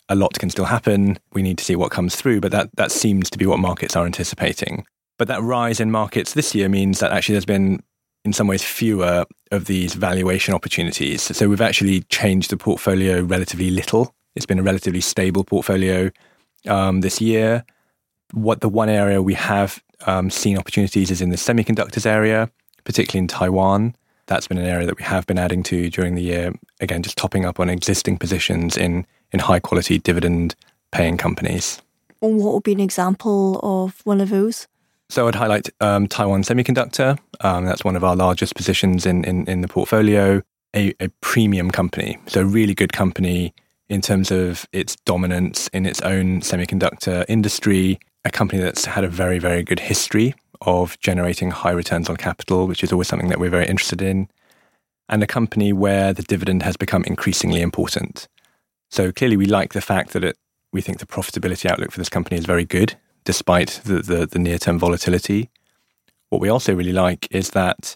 a 0.07 0.15
lot 0.15 0.39
can 0.39 0.49
still 0.49 0.65
happen. 0.65 1.17
We 1.33 1.41
need 1.41 1.57
to 1.57 1.65
see 1.65 1.75
what 1.75 1.91
comes 1.91 2.15
through, 2.15 2.39
but 2.39 2.51
that 2.51 2.69
that 2.75 2.91
seems 2.91 3.29
to 3.31 3.37
be 3.37 3.45
what 3.45 3.59
markets 3.59 3.97
are 3.97 4.05
anticipating. 4.05 4.85
But 5.17 5.27
that 5.27 5.41
rise 5.41 5.81
in 5.81 5.91
markets 5.91 6.33
this 6.33 6.55
year 6.55 6.69
means 6.69 6.99
that 6.99 7.11
actually 7.11 7.33
there's 7.33 7.45
been 7.45 7.83
in 8.25 8.33
some 8.33 8.47
ways 8.47 8.63
fewer 8.63 9.25
of 9.51 9.65
these 9.65 9.93
valuation 9.93 10.53
opportunities. 10.53 11.23
So 11.35 11.49
we've 11.49 11.61
actually 11.61 12.01
changed 12.03 12.49
the 12.49 12.57
portfolio 12.57 13.21
relatively 13.21 13.69
little. 13.69 14.15
It's 14.35 14.45
been 14.45 14.59
a 14.59 14.63
relatively 14.63 15.01
stable 15.01 15.43
portfolio 15.43 16.09
um, 16.67 17.01
this 17.01 17.21
year. 17.21 17.65
What 18.31 18.61
the 18.61 18.69
one 18.69 18.89
area 18.89 19.21
we 19.21 19.33
have 19.35 19.81
um, 20.07 20.29
seen 20.29 20.57
opportunities 20.57 21.11
is 21.11 21.21
in 21.21 21.29
the 21.29 21.35
semiconductors 21.35 22.05
area, 22.05 22.49
particularly 22.83 23.23
in 23.23 23.27
Taiwan. 23.27 23.95
That's 24.27 24.47
been 24.47 24.57
an 24.57 24.65
area 24.65 24.85
that 24.85 24.97
we 24.97 25.03
have 25.03 25.27
been 25.27 25.37
adding 25.37 25.63
to 25.63 25.89
during 25.89 26.15
the 26.15 26.23
year. 26.23 26.53
Again, 26.79 27.03
just 27.03 27.17
topping 27.17 27.45
up 27.45 27.59
on 27.59 27.69
existing 27.69 28.17
positions 28.17 28.77
in 28.77 29.05
in 29.31 29.39
high 29.39 29.59
quality 29.59 29.97
dividend 29.97 30.55
paying 30.91 31.17
companies. 31.17 31.81
What 32.19 32.53
would 32.53 32.63
be 32.63 32.71
an 32.71 32.79
example 32.79 33.59
of 33.63 33.99
one 34.05 34.21
of 34.21 34.29
those? 34.29 34.67
So 35.09 35.27
I'd 35.27 35.35
highlight 35.35 35.69
um, 35.81 36.07
Taiwan 36.07 36.43
Semiconductor. 36.43 37.19
Um, 37.43 37.65
that's 37.65 37.83
one 37.83 37.97
of 37.97 38.03
our 38.03 38.15
largest 38.15 38.55
positions 38.55 39.05
in, 39.05 39.25
in, 39.25 39.45
in 39.47 39.61
the 39.61 39.67
portfolio, 39.67 40.41
a, 40.73 40.93
a, 41.01 41.09
premium 41.19 41.71
company. 41.71 42.17
So 42.27 42.41
a 42.41 42.45
really 42.45 42.73
good 42.73 42.93
company 42.93 43.53
in 43.89 44.01
terms 44.01 44.31
of 44.31 44.65
its 44.71 44.95
dominance 45.05 45.67
in 45.67 45.85
its 45.85 46.01
own 46.01 46.39
semiconductor 46.39 47.25
industry, 47.27 47.99
a 48.23 48.31
company 48.31 48.61
that's 48.61 48.85
had 48.85 49.03
a 49.03 49.09
very, 49.09 49.39
very 49.39 49.61
good 49.61 49.81
history 49.81 50.33
of 50.61 50.97
generating 51.01 51.51
high 51.51 51.71
returns 51.71 52.09
on 52.09 52.15
capital, 52.15 52.65
which 52.65 52.81
is 52.81 52.93
always 52.93 53.09
something 53.09 53.27
that 53.27 53.39
we're 53.39 53.49
very 53.49 53.67
interested 53.67 54.01
in, 54.01 54.29
and 55.09 55.21
a 55.21 55.27
company 55.27 55.73
where 55.73 56.13
the 56.13 56.23
dividend 56.23 56.63
has 56.63 56.77
become 56.77 57.03
increasingly 57.03 57.61
important. 57.61 58.29
So 58.89 59.11
clearly 59.11 59.35
we 59.35 59.47
like 59.47 59.73
the 59.73 59.81
fact 59.81 60.13
that 60.13 60.23
it, 60.23 60.37
we 60.71 60.81
think 60.81 60.99
the 60.99 61.05
profitability 61.05 61.69
outlook 61.69 61.91
for 61.91 61.99
this 61.99 62.09
company 62.09 62.37
is 62.37 62.45
very 62.45 62.65
good 62.65 62.95
despite 63.25 63.81
the, 63.83 63.99
the, 63.99 64.25
the 64.25 64.39
near 64.39 64.57
term 64.57 64.79
volatility. 64.79 65.49
What 66.33 66.41
we 66.41 66.49
also 66.49 66.73
really 66.73 66.93
like 66.93 67.27
is 67.29 67.51
that 67.51 67.95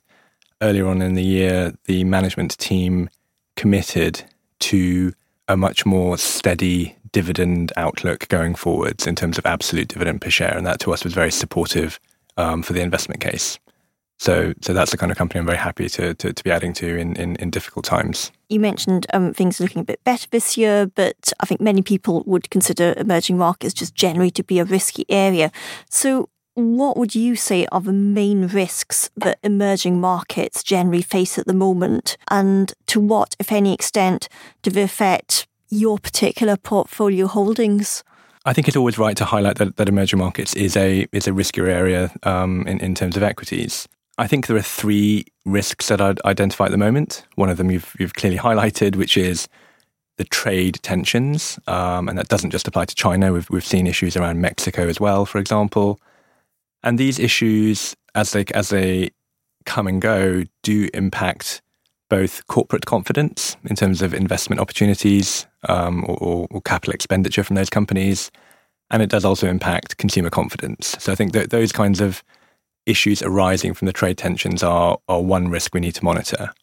earlier 0.62 0.86
on 0.86 1.02
in 1.02 1.16
the 1.16 1.24
year, 1.24 1.74
the 1.86 2.04
management 2.04 2.56
team 2.60 3.10
committed 3.56 4.24
to 4.60 5.12
a 5.48 5.58
much 5.58 5.88
more 5.88 6.20
steady 6.20 6.96
dividend 7.12 7.74
outlook 7.78 8.28
going 8.28 8.54
forwards 8.54 9.08
in 9.08 9.16
terms 9.16 9.40
of 9.40 9.48
absolute 9.48 9.88
dividend 9.88 10.22
per 10.22 10.30
share. 10.30 10.56
And 10.56 10.68
that 10.68 10.80
to 10.82 10.94
us 10.94 11.04
was 11.04 11.16
very 11.16 11.32
supportive 11.32 12.00
um, 12.38 12.62
for 12.62 12.74
the 12.74 12.82
investment 12.82 13.22
case. 13.22 13.58
So, 14.20 14.54
so 14.62 14.72
that's 14.72 14.92
the 14.92 14.98
kind 14.98 15.12
of 15.12 15.18
company 15.18 15.40
I'm 15.40 15.46
very 15.48 15.58
happy 15.58 15.90
to, 15.90 16.14
to, 16.14 16.32
to 16.32 16.44
be 16.44 16.52
adding 16.52 16.74
to 16.74 16.96
in, 16.96 17.16
in, 17.16 17.38
in 17.38 17.50
difficult 17.50 17.86
times. 17.86 18.32
You 18.50 18.60
mentioned 18.60 19.08
um, 19.16 19.34
things 19.34 19.60
looking 19.60 19.82
a 19.82 19.86
bit 19.86 20.04
better 20.04 20.28
this 20.30 20.58
year, 20.58 20.86
but 20.86 21.34
I 21.40 21.48
think 21.48 21.60
many 21.60 21.82
people 21.82 22.22
would 22.28 22.52
consider 22.52 22.94
emerging 22.98 23.40
markets 23.40 23.74
just 23.74 23.96
generally 23.96 24.30
to 24.32 24.44
be 24.44 24.60
a 24.60 24.64
risky 24.64 25.06
area. 25.10 25.52
So, 25.90 26.30
what 26.58 26.98
would 26.98 27.14
you 27.14 27.36
say 27.36 27.68
are 27.72 27.82
the 27.82 27.94
main 27.94 28.48
risks 28.48 29.12
that 29.16 29.38
emerging 29.44 30.02
markets 30.02 30.64
generally 30.64 31.04
face 31.04 31.38
at 31.38 31.46
the 31.46 31.54
moment? 31.54 32.18
And 32.32 32.74
to 32.88 33.00
what, 33.00 33.36
if 33.40 33.52
any 33.52 33.74
extent, 33.74 34.28
do 34.64 34.72
they 34.72 34.82
affect 34.82 35.48
your 35.70 36.00
particular 36.00 36.58
portfolio 36.58 37.28
holdings? 37.28 38.04
I 38.46 38.54
think 38.54 38.68
it's 38.68 38.78
always 38.78 38.98
right 38.98 39.16
to 39.18 39.26
highlight 39.26 39.58
that, 39.58 39.76
that 39.76 39.88
emerging 39.88 40.18
markets 40.20 40.56
is 40.56 40.76
a 40.76 41.06
is 41.12 41.28
a 41.28 41.32
riskier 41.32 41.68
area 41.68 42.12
um, 42.24 42.66
in, 42.66 42.80
in 42.80 42.96
terms 42.96 43.16
of 43.16 43.22
equities. 43.22 43.88
I 44.18 44.26
think 44.26 44.48
there 44.48 44.58
are 44.58 44.62
three 44.62 45.26
risks 45.46 45.90
that 45.90 46.02
I'd 46.02 46.20
identify 46.26 46.66
at 46.66 46.72
the 46.72 46.78
moment. 46.78 47.24
One 47.36 47.50
of 47.50 47.58
them 47.58 47.70
you've, 47.70 47.96
you've 48.00 48.16
clearly 48.16 48.40
highlighted, 48.40 48.96
which 48.96 49.16
is 49.16 49.48
the 50.18 50.24
trade 50.24 50.80
tensions. 50.82 51.60
Um, 51.68 52.10
and 52.10 52.18
that 52.18 52.30
doesn't 52.30 52.50
just 52.50 52.68
apply 52.68 52.86
to 52.86 52.96
China. 52.96 53.32
We've, 53.32 53.48
we've 53.52 53.66
seen 53.66 53.86
issues 53.86 54.18
around 54.18 54.42
Mexico 54.42 54.88
as 54.88 55.00
well, 55.00 55.28
for 55.28 55.38
example. 55.38 56.00
And 56.88 56.98
these 56.98 57.20
issues, 57.20 57.98
as 58.16 58.32
they, 58.32 58.46
as 58.54 58.70
they 58.70 59.10
come 59.66 59.88
and 59.88 60.02
go, 60.02 60.46
do 60.64 60.88
impact 60.94 61.62
both 62.10 62.48
corporate 62.48 62.86
confidence 62.86 63.58
in 63.66 63.76
terms 63.76 64.02
of 64.02 64.14
investment 64.14 64.62
opportunities 64.62 65.46
um, 65.68 66.06
or, 66.08 66.48
or, 66.50 66.62
capital 66.62 66.94
expenditure 66.94 67.44
from 67.44 67.58
those 67.58 67.70
companies. 67.70 68.32
And 68.90 69.04
it 69.04 69.10
does 69.10 69.26
also 69.26 69.50
impact 69.50 69.98
consumer 69.98 70.30
confidence. 70.30 70.96
So 70.98 71.12
I 71.12 71.16
think 71.16 71.34
that 71.34 71.50
those 71.50 71.74
kinds 71.74 72.00
of 72.00 72.24
issues 72.86 73.22
arising 73.22 73.74
from 73.74 73.88
the 73.88 73.92
trade 73.92 74.18
tensions 74.18 74.64
are, 74.64 74.98
are 75.10 75.22
one 75.22 75.50
risk 75.50 75.74
we 75.74 75.82
need 75.82 75.96
to 75.96 76.06
monitor. 76.06 76.54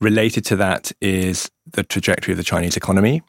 Related 0.00 0.44
to 0.44 0.54
that 0.54 0.92
is 1.00 1.50
the 1.72 1.82
trajectory 1.82 2.30
of 2.30 2.38
the 2.38 2.44
Chinese 2.44 2.76
economy, 2.76 3.22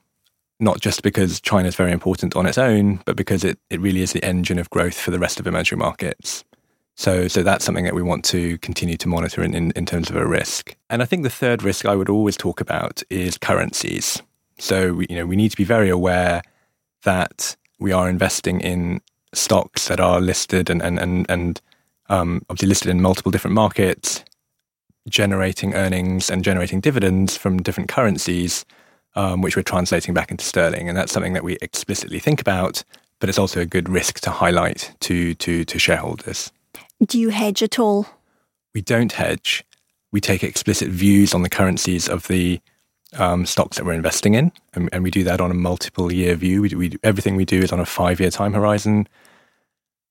not 0.59 0.79
just 0.79 1.03
because 1.03 1.41
China 1.41 1.67
is 1.67 1.75
very 1.75 1.91
important 1.91 2.35
on 2.35 2.45
its 2.45 2.57
own, 2.57 3.01
but 3.05 3.15
because 3.15 3.43
it, 3.43 3.59
it 3.69 3.79
really 3.79 4.01
is 4.01 4.13
the 4.13 4.23
engine 4.23 4.59
of 4.59 4.69
growth 4.69 4.97
for 4.97 5.11
the 5.11 5.19
rest 5.19 5.39
of 5.39 5.47
emerging 5.47 5.79
markets. 5.79 6.43
So, 6.95 7.27
so 7.27 7.43
that's 7.43 7.65
something 7.65 7.83
that 7.83 7.93
we 7.93 8.01
want 8.01 8.23
to 8.25 8.57
continue 8.59 8.95
to 8.97 9.07
monitor 9.09 9.43
in, 9.43 9.53
in, 9.53 9.71
in 9.71 9.85
terms 9.85 10.09
of 10.09 10.15
a 10.15 10.25
risk. 10.25 10.75
And 10.89 11.01
I 11.01 11.05
think 11.05 11.23
the 11.23 11.29
third 11.29 11.61
risk 11.61 11.85
I 11.85 11.95
would 11.95 12.09
always 12.09 12.37
talk 12.37 12.61
about 12.61 13.03
is 13.09 13.37
currencies. 13.37 14.21
So, 14.57 14.93
we, 14.93 15.07
you 15.09 15.17
know, 15.17 15.25
we 15.25 15.35
need 15.35 15.51
to 15.51 15.57
be 15.57 15.65
very 15.65 15.89
aware 15.89 16.41
that 17.03 17.57
we 17.79 17.91
are 17.91 18.09
investing 18.09 18.61
in 18.61 19.01
stocks 19.33 19.89
that 19.89 19.99
are 19.99 20.21
listed 20.21 20.69
and 20.69 20.81
and 20.81 20.97
and, 20.97 21.25
and 21.29 21.61
um, 22.07 22.41
obviously 22.49 22.69
listed 22.69 22.89
in 22.89 23.01
multiple 23.01 23.31
different 23.31 23.55
markets, 23.55 24.23
generating 25.09 25.73
earnings 25.73 26.29
and 26.29 26.43
generating 26.43 26.79
dividends 26.79 27.35
from 27.35 27.61
different 27.61 27.89
currencies, 27.89 28.65
um, 29.15 29.41
which 29.41 29.55
we're 29.55 29.63
translating 29.63 30.13
back 30.13 30.31
into 30.31 30.45
sterling, 30.45 30.87
and 30.89 30.97
that's 30.97 31.11
something 31.11 31.33
that 31.33 31.43
we 31.43 31.57
explicitly 31.61 32.19
think 32.19 32.41
about. 32.41 32.83
But 33.19 33.29
it's 33.29 33.39
also 33.39 33.61
a 33.61 33.65
good 33.65 33.87
risk 33.87 34.19
to 34.21 34.31
highlight 34.31 34.93
to 35.01 35.33
to 35.35 35.63
to 35.65 35.79
shareholders. 35.79 36.51
Do 37.05 37.19
you 37.19 37.29
hedge 37.29 37.63
at 37.63 37.79
all? 37.79 38.07
We 38.73 38.81
don't 38.81 39.11
hedge. 39.11 39.63
We 40.11 40.21
take 40.21 40.43
explicit 40.43 40.89
views 40.89 41.33
on 41.33 41.41
the 41.41 41.49
currencies 41.49 42.07
of 42.07 42.27
the 42.27 42.61
um, 43.13 43.45
stocks 43.45 43.77
that 43.77 43.85
we're 43.85 43.93
investing 43.93 44.33
in, 44.33 44.51
and, 44.73 44.89
and, 44.91 45.03
we 45.03 45.11
do 45.11 45.23
that 45.23 45.39
on 45.39 45.51
a 45.51 45.53
multiple 45.53 46.11
year 46.11 46.35
view. 46.35 46.61
We, 46.61 46.69
we, 46.69 46.97
everything 47.03 47.35
we 47.35 47.45
do 47.45 47.59
is 47.59 47.71
on 47.71 47.79
a 47.79 47.85
five 47.85 48.19
year 48.19 48.31
time 48.31 48.53
horizon. 48.53 49.07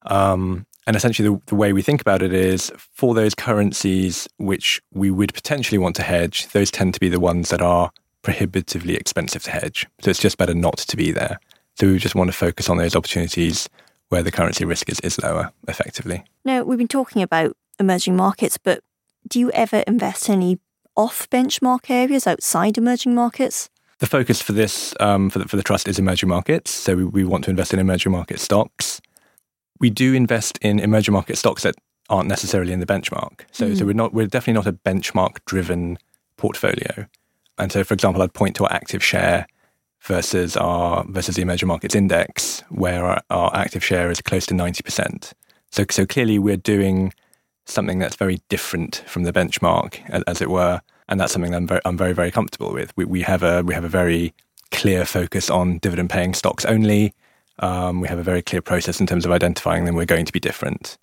Um, 0.07 0.67
and 0.87 0.97
essentially, 0.97 1.29
the, 1.29 1.41
the, 1.47 1.55
way 1.55 1.73
we 1.73 1.83
think 1.83 2.01
about 2.01 2.23
it 2.23 2.33
is 2.33 2.71
for 2.77 3.15
those 3.15 3.35
currencies 3.35 4.29
which 4.37 4.83
we 4.93 5.11
would 5.11 5.33
potentially 5.33 5.79
want 5.79 5.97
to 5.97 6.03
hedge, 6.03 6.49
those 6.49 6.71
tend 6.71 6.95
to 6.95 7.01
be 7.01 7.09
the 7.09 7.21
ones 7.21 7.49
that 7.51 7.63
are 7.63 7.91
prohibitively 8.25 8.97
expensive 8.97 9.45
to 9.45 9.51
hedge. 9.53 9.87
So 10.01 10.11
it's 10.11 10.19
just 10.19 10.39
better 10.39 10.55
not 10.55 10.79
to 10.79 10.97
be 10.97 11.13
there. 11.13 11.39
So 11.77 11.87
we 11.87 11.99
just 11.99 12.17
want 12.17 12.29
to 12.29 12.37
focus 12.37 12.69
on 12.69 12.79
those 12.79 12.97
opportunities 12.97 13.69
where 14.09 14.23
the 14.23 14.33
currency 14.33 14.65
risk 14.65 14.89
is, 14.89 14.99
is 15.01 15.21
lower, 15.23 15.53
effectively. 15.69 16.25
Now, 16.45 16.63
we've 16.63 16.79
been 16.79 16.89
talking 16.89 17.23
about 17.23 17.57
emerging 17.79 18.17
markets, 18.17 18.59
but 18.59 18.83
do 19.29 19.39
you 19.39 19.51
ever 19.53 19.85
invest 19.87 20.29
in 20.29 20.35
any 20.35 20.59
off 20.97 21.29
benchmark 21.31 21.91
areas 21.91 22.27
outside 22.27 22.79
emerging 22.79 23.15
markets? 23.15 23.71
The 23.99 24.07
focus 24.07 24.41
for 24.41 24.53
this, 24.53 24.95
um, 25.01 25.31
for, 25.31 25.39
the, 25.39 25.49
for 25.49 25.57
the 25.57 25.63
trust, 25.63 25.89
is 25.89 25.99
emerging 25.99 26.29
markets. 26.29 26.71
So 26.71 26.97
we, 26.97 27.05
we 27.05 27.25
want 27.25 27.45
to 27.45 27.51
invest 27.51 27.73
in 27.73 27.79
emerging 27.79 28.13
market 28.13 28.41
stocks. 28.41 29.01
We 29.81 29.91
do 29.91 30.15
invest 30.15 30.59
in 30.63 30.79
emerging 30.79 31.13
market 31.13 31.37
stocks 31.37 31.63
that 31.63 31.75
aren't 32.09 32.29
necessarily 32.29 32.73
in 32.73 32.81
the 32.81 32.87
benchmark. 32.87 33.41
So, 33.51 33.71
mm. 33.71 33.79
so 33.79 33.85
we're 33.85 33.93
not 33.93 34.13
we're 34.13 34.27
definitely 34.27 34.55
not 34.55 34.67
a 34.67 34.73
benchmark 34.73 35.39
driven 35.47 35.99
portfolio. 36.37 37.07
And 37.59 37.71
so, 37.71 37.85
for 37.85 37.95
example, 37.95 38.23
I'd 38.23 38.33
point 38.33 38.57
to 38.57 38.65
our 38.65 38.73
active 38.73 39.03
share 39.03 39.47
versus 40.01 40.57
our 40.57 41.05
versus 41.09 41.37
the 41.37 41.43
emerging 41.43 41.69
markets 41.69 41.95
index, 41.95 42.63
where 42.69 43.05
our, 43.05 43.23
our 43.31 43.55
active 43.55 43.85
share 43.85 44.11
is 44.11 44.21
close 44.21 44.47
to 44.47 44.55
ninety 44.55 44.83
percent. 44.83 45.33
So, 45.71 45.85
so 45.91 46.07
clearly, 46.07 46.39
we're 46.39 46.57
doing 46.57 47.13
something 47.67 47.99
that's 47.99 48.17
very 48.17 48.41
different 48.49 49.03
from 49.07 49.23
the 49.25 49.33
benchmark, 49.33 49.99
as 50.27 50.43
it 50.43 50.51
were, 50.51 50.83
and 51.09 51.19
that's 51.19 51.33
something 51.33 51.53
that 51.53 51.57
I'm 51.57 51.67
very, 51.67 51.81
I'm 51.85 51.97
very, 51.97 52.13
very 52.13 52.31
comfortable 52.31 52.73
with. 52.73 52.95
We, 52.97 53.05
we 53.05 53.23
have 53.23 53.43
a 53.43 53.63
we 53.63 53.75
have 53.75 53.85
a 53.85 53.89
very 53.89 54.35
clear 54.71 55.05
focus 55.05 55.51
on 55.51 55.79
dividend 55.79 56.11
paying 56.11 56.35
stocks 56.35 56.65
only. 56.65 57.15
Um, 57.61 58.01
we 58.01 58.09
have 58.09 58.19
a 58.19 58.25
very 58.25 58.43
clear 58.43 58.61
process 58.61 59.01
in 59.01 59.07
terms 59.07 59.25
of 59.25 59.31
identifying 59.31 59.85
them. 59.85 59.95
We're 59.95 60.07
going 60.07 60.27
to 60.27 60.33
be 60.33 60.41
different. 60.41 60.99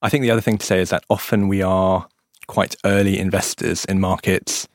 I 0.00 0.08
think 0.08 0.22
the 0.22 0.30
other 0.30 0.40
thing 0.40 0.56
to 0.56 0.64
say 0.64 0.80
is 0.80 0.88
that 0.88 1.04
often 1.10 1.48
we 1.48 1.60
are 1.60 2.08
quite 2.46 2.74
early 2.84 3.18
investors 3.18 3.84
in 3.84 4.00
markets 4.00 4.66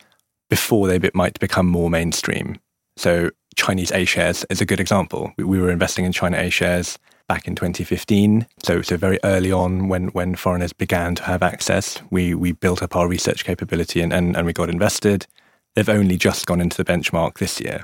before 0.56 0.88
they 0.88 1.10
might 1.14 1.38
become 1.42 1.68
more 1.68 1.90
mainstream. 1.90 2.58
So 2.96 3.30
Chinese 3.58 3.92
A 3.92 4.06
shares 4.06 4.46
is 4.50 4.62
a 4.62 4.66
good 4.66 4.80
example. 4.80 5.34
We, 5.38 5.44
we 5.44 5.60
were 5.60 5.70
investing 5.70 6.06
in 6.06 6.14
China 6.14 6.38
A 6.38 6.50
shares 6.50 6.98
back 7.28 7.46
in 7.46 7.56
2015. 7.56 8.48
So, 8.64 8.82
so 8.82 8.96
very 8.96 9.20
early 9.26 9.52
on 9.52 9.90
when, 9.90 10.08
when 10.20 10.34
foreigners 10.36 10.72
began 10.72 11.14
to 11.16 11.24
have 11.24 11.44
access, 11.44 12.02
we, 12.10 12.34
we 12.34 12.54
built 12.54 12.82
up 12.82 12.96
our 12.96 13.06
research 13.06 13.44
capability 13.44 14.00
and, 14.00 14.14
and, 14.14 14.38
and 14.38 14.46
we 14.46 14.54
got 14.54 14.70
invested. 14.70 15.28
They've 15.74 15.90
only 15.90 16.16
just 16.16 16.46
gone 16.46 16.62
into 16.62 16.78
the 16.78 16.86
benchmark 16.86 17.38
this 17.40 17.60
year. 17.60 17.84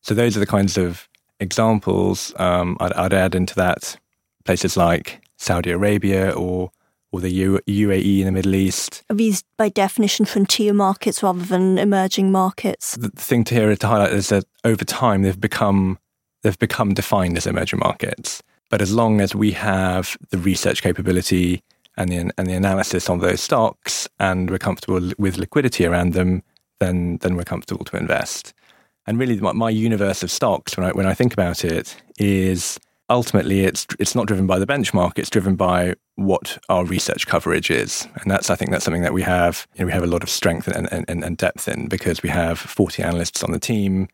So 0.00 0.14
those 0.14 0.36
are 0.36 0.40
the 0.40 0.46
kinds 0.46 0.78
of 0.78 1.08
examples 1.40 2.32
um, 2.36 2.76
I'd, 2.78 2.92
I'd 2.92 3.14
add 3.14 3.34
into 3.34 3.56
that 3.56 3.98
places 4.44 4.76
like 4.76 5.22
Saudi 5.38 5.72
Arabia 5.72 6.30
or 6.30 6.70
or 7.12 7.20
the 7.20 7.30
U- 7.30 7.60
UAE 7.66 8.20
in 8.20 8.26
the 8.26 8.32
Middle 8.32 8.54
East. 8.54 9.02
Are 9.10 9.16
these, 9.16 9.42
by 9.56 9.68
definition, 9.68 10.26
frontier 10.26 10.72
markets 10.72 11.22
rather 11.22 11.44
than 11.44 11.78
emerging 11.78 12.30
markets? 12.30 12.96
The 12.96 13.10
thing 13.10 13.44
to 13.44 13.54
here 13.54 13.74
to 13.74 13.86
highlight 13.86 14.12
is 14.12 14.28
that 14.28 14.44
over 14.64 14.84
time 14.84 15.22
they've 15.22 15.40
become 15.40 15.98
they've 16.42 16.58
become 16.58 16.94
defined 16.94 17.36
as 17.36 17.46
emerging 17.46 17.80
markets. 17.80 18.42
But 18.70 18.80
as 18.80 18.92
long 18.94 19.20
as 19.20 19.34
we 19.34 19.52
have 19.52 20.16
the 20.30 20.38
research 20.38 20.80
capability 20.80 21.62
and 21.96 22.10
the, 22.10 22.30
and 22.38 22.46
the 22.46 22.54
analysis 22.54 23.10
on 23.10 23.18
those 23.18 23.42
stocks 23.42 24.08
and 24.18 24.48
we're 24.48 24.58
comfortable 24.58 25.10
with 25.18 25.36
liquidity 25.36 25.84
around 25.84 26.14
them, 26.14 26.42
then, 26.78 27.18
then 27.18 27.36
we're 27.36 27.44
comfortable 27.44 27.84
to 27.84 27.96
invest. 27.98 28.54
And 29.06 29.18
really, 29.18 29.38
my, 29.38 29.52
my 29.52 29.70
universe 29.70 30.22
of 30.22 30.30
stocks, 30.30 30.76
when 30.76 30.86
I, 30.86 30.92
when 30.92 31.06
I 31.06 31.14
think 31.14 31.34
about 31.34 31.64
it, 31.64 32.00
is 32.18 32.78
ultimately 33.10 33.64
it's 33.64 33.86
it's 33.98 34.14
not 34.14 34.26
driven 34.26 34.46
by 34.46 34.58
the 34.58 34.66
benchmark 34.66 35.18
it's 35.18 35.28
driven 35.28 35.56
by 35.56 35.94
what 36.20 36.58
our 36.68 36.84
research 36.84 37.26
coverage 37.26 37.70
is 37.70 38.06
and 38.20 38.30
that's 38.30 38.50
i 38.50 38.54
think 38.54 38.70
that's 38.70 38.84
something 38.84 39.02
that 39.02 39.14
we 39.14 39.22
have 39.22 39.66
you 39.74 39.80
know, 39.80 39.86
we 39.86 39.92
have 39.92 40.02
a 40.02 40.06
lot 40.06 40.22
of 40.22 40.28
strength 40.28 40.68
and, 40.68 40.88
and, 40.92 41.24
and 41.24 41.36
depth 41.36 41.66
in 41.66 41.88
because 41.88 42.22
we 42.22 42.28
have 42.28 42.58
40 42.58 43.02
analysts 43.02 43.42
on 43.42 43.52
the 43.52 43.58
team 43.58 44.08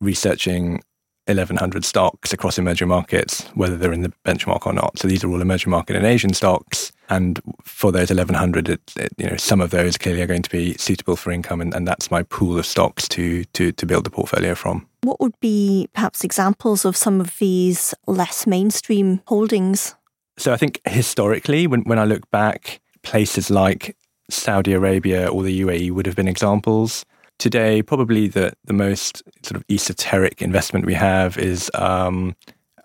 researching 0.00 0.82
1,100 1.26 1.84
stocks 1.84 2.32
across 2.32 2.58
emerging 2.58 2.88
markets, 2.88 3.44
whether 3.54 3.76
they're 3.76 3.92
in 3.92 4.02
the 4.02 4.12
benchmark 4.24 4.66
or 4.66 4.72
not. 4.72 4.98
So 4.98 5.06
these 5.06 5.22
are 5.22 5.30
all 5.30 5.40
emerging 5.40 5.70
market 5.70 5.94
and 5.94 6.04
Asian 6.04 6.34
stocks. 6.34 6.90
And 7.08 7.40
for 7.62 7.92
those 7.92 8.10
1,100, 8.10 8.68
it, 8.68 8.80
it, 8.96 9.12
you 9.16 9.26
know, 9.26 9.36
some 9.36 9.60
of 9.60 9.70
those 9.70 9.96
clearly 9.96 10.22
are 10.22 10.26
going 10.26 10.42
to 10.42 10.50
be 10.50 10.74
suitable 10.74 11.14
for 11.14 11.30
income, 11.30 11.60
and, 11.60 11.72
and 11.74 11.86
that's 11.86 12.10
my 12.10 12.24
pool 12.24 12.58
of 12.58 12.66
stocks 12.66 13.06
to, 13.08 13.44
to, 13.44 13.70
to 13.70 13.86
build 13.86 14.04
the 14.04 14.10
portfolio 14.10 14.54
from. 14.54 14.86
What 15.02 15.20
would 15.20 15.38
be 15.40 15.88
perhaps 15.94 16.24
examples 16.24 16.84
of 16.84 16.96
some 16.96 17.20
of 17.20 17.38
these 17.38 17.94
less 18.06 18.46
mainstream 18.46 19.20
holdings? 19.26 19.94
So 20.38 20.52
I 20.52 20.56
think 20.56 20.80
historically, 20.86 21.66
when, 21.66 21.82
when 21.82 21.98
I 21.98 22.04
look 22.04 22.30
back, 22.30 22.80
places 23.02 23.50
like 23.50 23.96
Saudi 24.30 24.72
Arabia 24.72 25.28
or 25.28 25.42
the 25.42 25.60
UAE 25.60 25.90
would 25.92 26.06
have 26.06 26.16
been 26.16 26.28
examples. 26.28 27.04
Today, 27.38 27.82
probably 27.82 28.28
the, 28.28 28.52
the 28.64 28.72
most 28.72 29.22
sort 29.44 29.56
of 29.56 29.64
esoteric 29.70 30.40
investment 30.42 30.86
we 30.86 30.94
have 30.94 31.36
is 31.38 31.70
um, 31.74 32.36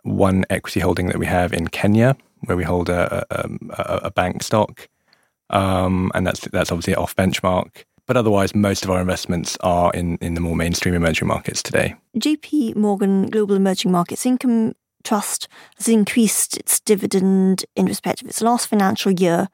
one 0.03 0.45
equity 0.49 0.79
holding 0.79 1.07
that 1.07 1.17
we 1.17 1.25
have 1.25 1.53
in 1.53 1.67
Kenya, 1.67 2.17
where 2.45 2.57
we 2.57 2.63
hold 2.63 2.89
a, 2.89 3.25
a, 3.29 3.49
a 4.05 4.11
bank 4.11 4.43
stock. 4.43 4.87
Um, 5.49 6.11
and 6.15 6.25
that's, 6.25 6.41
that's 6.49 6.71
obviously 6.71 6.95
off 6.95 7.15
benchmark. 7.15 7.83
But 8.07 8.17
otherwise, 8.17 8.55
most 8.55 8.85
of 8.85 8.89
our 8.89 9.01
investments 9.01 9.57
are 9.61 9.91
in, 9.91 10.17
in 10.17 10.33
the 10.33 10.41
more 10.41 10.55
mainstream 10.55 10.95
emerging 10.95 11.27
markets 11.27 11.61
today. 11.61 11.95
JP 12.17 12.75
Morgan 12.77 13.27
Global 13.27 13.55
Emerging 13.55 13.91
Markets 13.91 14.25
Income 14.25 14.75
Trust 15.07 15.47
has 15.77 15.87
increased 15.87 16.57
its 16.57 16.79
dividend 16.79 17.65
in 17.75 17.85
respect 17.85 18.21
of 18.21 18.27
its 18.27 18.41
last 18.41 18.67
financial 18.67 19.11
year 19.11 19.47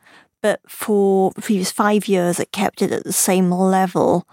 but 0.44 0.60
for 0.68 1.32
the 1.32 1.42
previous 1.42 1.72
five 1.72 2.08
years 2.08 2.40
it 2.40 2.52
kept 2.52 2.84
it 2.84 2.92
at 2.92 3.06
the 3.06 3.14
same 3.14 3.50
level. 3.50 4.28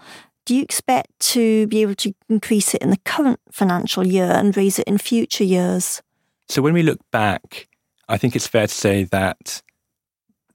Do 0.45 0.53
you 0.53 0.61
expect 0.61 1.17
to 1.31 1.65
be 1.67 1.81
able 1.81 1.95
to 1.95 2.13
increase 2.29 2.75
it 2.75 2.81
in 2.81 2.89
the 2.89 2.99
current 3.05 3.39
financial 3.49 4.05
year 4.05 4.29
and 4.29 4.55
raise 4.55 4.77
it 4.77 4.87
in 4.87 4.97
future 4.97 5.45
years? 5.45 6.01
So 6.49 6.61
when 6.61 6.73
we 6.73 6.83
look 6.83 6.99
back, 7.11 7.69
I 8.09 8.17
think 8.17 8.35
it's 8.35 8.47
fair 8.47 8.67
to 8.67 8.73
say 8.73 9.05
that 9.05 9.61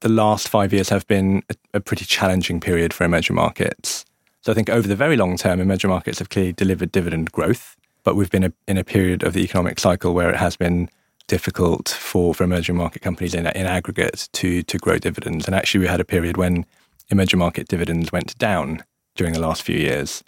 the 0.00 0.10
last 0.10 0.48
five 0.48 0.74
years 0.74 0.90
have 0.90 1.06
been 1.06 1.42
a, 1.48 1.54
a 1.74 1.80
pretty 1.80 2.04
challenging 2.04 2.60
period 2.60 2.92
for 2.92 3.04
emerging 3.04 3.36
markets. 3.36 4.04
So 4.42 4.52
I 4.52 4.54
think 4.54 4.68
over 4.68 4.86
the 4.86 4.94
very 4.94 5.16
long 5.16 5.38
term, 5.38 5.58
emerging 5.58 5.88
markets 5.88 6.18
have 6.18 6.28
clearly 6.28 6.52
delivered 6.52 6.92
dividend 6.92 7.32
growth, 7.32 7.76
but 8.06 8.14
we've 8.14 8.30
been 8.30 8.44
a, 8.44 8.52
in 8.68 8.78
a 8.78 8.84
period 8.84 9.24
of 9.24 9.32
the 9.32 9.42
economic 9.42 9.80
cycle 9.80 10.14
where 10.14 10.30
it 10.30 10.36
has 10.36 10.56
been 10.56 10.88
difficult 11.26 11.88
for, 11.88 12.32
for 12.32 12.44
emerging 12.44 12.76
market 12.76 13.02
companies 13.02 13.34
in, 13.34 13.48
in 13.48 13.66
aggregate 13.66 14.28
to, 14.32 14.62
to 14.62 14.78
grow 14.78 14.96
dividends. 14.96 15.46
And 15.46 15.56
actually, 15.56 15.80
we 15.80 15.88
had 15.88 15.98
a 15.98 16.04
period 16.04 16.36
when 16.36 16.64
emerging 17.10 17.40
market 17.40 17.66
dividends 17.66 18.12
went 18.12 18.38
down 18.38 18.84
during 19.16 19.32
the 19.32 19.40
last 19.40 19.64
few 19.64 19.76
years. 19.76 20.22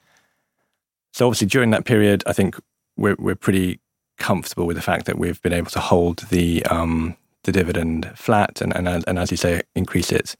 So 1.12 1.28
obviously, 1.28 1.46
during 1.46 1.70
that 1.70 1.84
period, 1.84 2.24
I 2.26 2.32
think 2.32 2.56
we're, 2.96 3.14
we're 3.16 3.36
pretty 3.36 3.78
comfortable 4.16 4.66
with 4.66 4.74
the 4.74 4.82
fact 4.82 5.06
that 5.06 5.16
we've 5.16 5.40
been 5.42 5.52
able 5.52 5.70
to 5.70 5.80
hold 5.80 6.18
the 6.30 6.64
um, 6.64 7.16
the 7.44 7.52
dividend 7.52 8.10
flat 8.16 8.60
and, 8.60 8.74
and, 8.74 8.88
and 9.06 9.18
as 9.20 9.30
you 9.30 9.36
say, 9.36 9.62
increase 9.76 10.10
it 10.10 10.34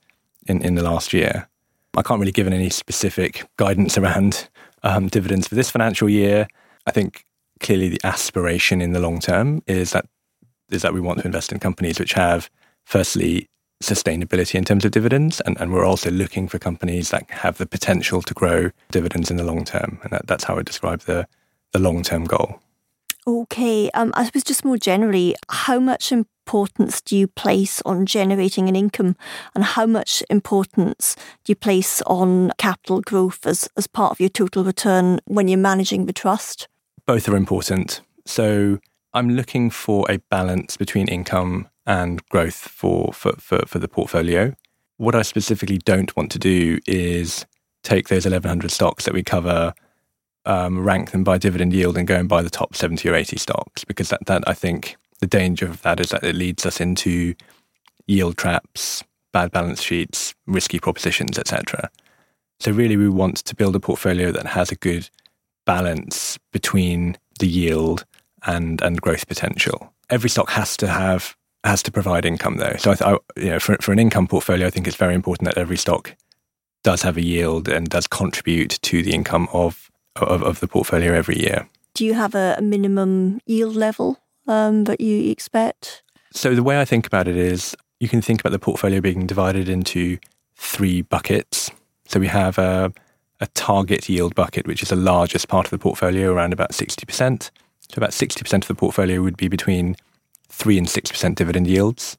in, 0.45 0.61
in 0.61 0.75
the 0.75 0.83
last 0.83 1.13
year. 1.13 1.47
I 1.95 2.01
can't 2.01 2.19
really 2.19 2.33
give 2.33 2.47
any 2.47 2.69
specific 2.69 3.47
guidance 3.55 3.97
around 3.97 4.49
um, 4.83 5.07
dividends 5.07 5.47
for 5.47 5.55
this 5.55 5.71
financial 5.71 6.09
year. 6.09 6.45
I 6.85 6.91
think 6.91 7.23
clearly 7.59 7.89
the 7.89 7.99
aspiration 8.03 8.81
in 8.81 8.93
the 8.93 8.99
long 8.99 9.19
term 9.19 9.61
is 9.67 9.91
that 9.91 10.05
is 10.71 10.81
that 10.81 10.93
we 10.93 11.01
want 11.01 11.19
to 11.19 11.25
invest 11.25 11.51
in 11.51 11.59
companies 11.59 11.99
which 11.99 12.13
have, 12.13 12.49
firstly, 12.85 13.49
sustainability 13.81 14.55
in 14.55 14.63
terms 14.63 14.85
of 14.85 14.91
dividends, 14.91 15.41
and, 15.41 15.59
and 15.59 15.73
we're 15.73 15.85
also 15.85 16.11
looking 16.11 16.47
for 16.47 16.59
companies 16.59 17.09
that 17.09 17.29
have 17.31 17.57
the 17.57 17.65
potential 17.65 18.21
to 18.21 18.33
grow 18.33 18.69
dividends 18.91 19.31
in 19.31 19.37
the 19.37 19.43
long 19.43 19.63
term, 19.65 19.99
and 20.03 20.11
that, 20.11 20.27
that's 20.27 20.43
how 20.43 20.57
I 20.57 20.61
describe 20.61 21.01
the 21.01 21.27
the 21.71 21.79
long 21.79 22.03
term 22.03 22.25
goal. 22.25 22.61
Okay, 23.27 23.91
um, 23.91 24.11
I 24.15 24.25
suppose 24.25 24.43
just 24.43 24.65
more 24.65 24.77
generally, 24.77 25.35
how 25.49 25.79
much 25.79 26.11
importance 26.11 26.99
do 26.99 27.15
you 27.15 27.27
place 27.27 27.81
on 27.85 28.05
generating 28.05 28.67
an 28.67 28.75
income, 28.75 29.15
and 29.53 29.63
how 29.63 29.85
much 29.85 30.23
importance 30.29 31.15
do 31.43 31.51
you 31.51 31.55
place 31.55 32.01
on 32.03 32.51
capital 32.57 33.01
growth 33.01 33.45
as, 33.45 33.69
as 33.77 33.87
part 33.87 34.11
of 34.11 34.19
your 34.19 34.29
total 34.29 34.63
return 34.63 35.19
when 35.25 35.47
you're 35.47 35.59
managing 35.59 36.05
the 36.05 36.13
trust? 36.13 36.67
Both 37.09 37.27
are 37.27 37.35
important. 37.35 38.01
So 38.27 38.77
I'm 39.15 39.31
looking 39.31 39.71
for 39.71 40.05
a 40.11 40.19
balance 40.29 40.77
between 40.77 41.07
income 41.07 41.67
and 41.87 42.23
growth 42.29 42.53
for, 42.53 43.11
for, 43.13 43.33
for, 43.39 43.65
for 43.65 43.79
the 43.79 43.87
portfolio. 43.87 44.53
What 44.97 45.15
I 45.15 45.23
specifically 45.23 45.79
don't 45.79 46.15
want 46.15 46.31
to 46.33 46.37
do 46.37 46.77
is 46.85 47.47
take 47.81 48.09
those 48.09 48.25
1,100 48.25 48.69
stocks 48.69 49.05
that 49.05 49.15
we 49.15 49.23
cover, 49.23 49.73
um, 50.45 50.85
rank 50.85 51.09
them 51.09 51.23
by 51.23 51.39
dividend 51.39 51.73
yield, 51.73 51.97
and 51.97 52.07
go 52.07 52.13
and 52.13 52.29
buy 52.29 52.43
the 52.43 52.49
top 52.51 52.75
70 52.75 53.09
or 53.09 53.15
80 53.15 53.37
stocks, 53.37 53.83
because 53.83 54.09
that, 54.09 54.27
that 54.27 54.43
I 54.45 54.53
think 54.53 54.95
the 55.19 55.25
danger 55.25 55.65
of 55.65 55.81
that 55.81 55.99
is 55.99 56.11
that 56.11 56.23
it 56.23 56.35
leads 56.35 56.63
us 56.63 56.79
into 56.79 57.33
yield 58.05 58.37
traps, 58.37 59.03
bad 59.33 59.49
balance 59.49 59.81
sheets, 59.81 60.35
risky 60.45 60.79
propositions, 60.79 61.39
etc. 61.39 61.89
So 62.59 62.71
really, 62.71 62.97
we 62.97 63.09
want 63.09 63.37
to 63.37 63.55
build 63.55 63.75
a 63.75 63.79
portfolio 63.79 64.31
that 64.31 64.45
has 64.45 64.71
a 64.71 64.75
good 64.75 65.09
balance 65.65 66.37
between 66.51 67.17
the 67.39 67.47
yield 67.47 68.05
and 68.45 68.81
and 68.81 69.01
growth 69.01 69.27
potential. 69.27 69.93
Every 70.09 70.29
stock 70.29 70.49
has 70.51 70.77
to 70.77 70.87
have 70.87 71.35
has 71.63 71.83
to 71.83 71.91
provide 71.91 72.25
income 72.25 72.57
though. 72.57 72.75
So 72.77 72.91
I, 72.91 72.95
th- 72.95 73.09
I, 73.09 73.39
you 73.39 73.49
know, 73.51 73.59
for 73.59 73.75
for 73.81 73.91
an 73.91 73.99
income 73.99 74.27
portfolio, 74.27 74.67
I 74.67 74.69
think 74.69 74.87
it's 74.87 74.95
very 74.95 75.15
important 75.15 75.45
that 75.45 75.57
every 75.57 75.77
stock 75.77 76.15
does 76.83 77.01
have 77.01 77.17
a 77.17 77.21
yield 77.21 77.67
and 77.67 77.89
does 77.89 78.07
contribute 78.07 78.79
to 78.81 79.03
the 79.03 79.13
income 79.13 79.47
of 79.53 79.91
of, 80.15 80.43
of 80.43 80.59
the 80.59 80.67
portfolio 80.67 81.13
every 81.13 81.39
year. 81.39 81.67
Do 81.93 82.05
you 82.05 82.13
have 82.13 82.35
a, 82.35 82.55
a 82.57 82.61
minimum 82.61 83.39
yield 83.45 83.75
level 83.75 84.19
um, 84.47 84.85
that 84.85 85.01
you 85.01 85.31
expect? 85.31 86.03
So 86.31 86.55
the 86.55 86.63
way 86.63 86.79
I 86.79 86.85
think 86.85 87.07
about 87.07 87.27
it 87.27 87.35
is, 87.35 87.75
you 87.99 88.07
can 88.07 88.21
think 88.21 88.39
about 88.39 88.51
the 88.51 88.59
portfolio 88.59 89.01
being 89.01 89.25
divided 89.27 89.67
into 89.67 90.17
three 90.55 91.01
buckets. 91.01 91.71
So 92.05 92.19
we 92.19 92.27
have 92.27 92.57
a, 92.57 92.93
a 93.39 93.47
target 93.47 94.09
yield 94.09 94.35
bucket, 94.35 94.67
which 94.67 94.83
is 94.83 94.89
the 94.89 94.95
largest 94.95 95.47
part 95.47 95.65
of 95.65 95.71
the 95.71 95.77
portfolio, 95.77 96.31
around 96.31 96.53
about 96.53 96.73
sixty 96.73 97.05
percent. 97.05 97.51
So 97.89 97.97
about 97.97 98.11
60% 98.11 98.53
of 98.53 98.67
the 98.67 98.75
portfolio 98.75 99.21
would 99.21 99.37
be 99.37 99.47
between 99.47 99.95
3 100.49 100.77
and 100.77 100.87
6% 100.87 101.35
dividend 101.35 101.67
yields. 101.67 102.17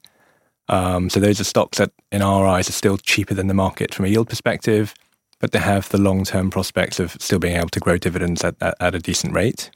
Um, 0.67 1.09
so 1.09 1.19
those 1.19 1.39
are 1.39 1.45
stocks 1.45 1.77
that, 1.77 1.91
in 2.11 2.21
our 2.21 2.45
eyes, 2.45 2.69
are 2.69 2.73
still 2.73 2.97
cheaper 2.97 3.33
than 3.33 3.47
the 3.47 3.53
market 3.53 3.93
from 3.93 4.05
a 4.05 4.09
yield 4.09 4.29
perspective, 4.29 4.93
but 5.39 5.51
they 5.51 5.59
have 5.59 5.89
the 5.89 5.97
long 5.97 6.23
term 6.23 6.49
prospects 6.49 6.99
of 6.99 7.13
still 7.19 7.39
being 7.39 7.55
able 7.55 7.69
to 7.69 7.79
grow 7.79 7.97
dividends 7.97 8.43
at, 8.43 8.55
at, 8.61 8.75
at 8.79 8.95
a 8.95 8.99
decent 8.99 9.33
rate. 9.33 9.71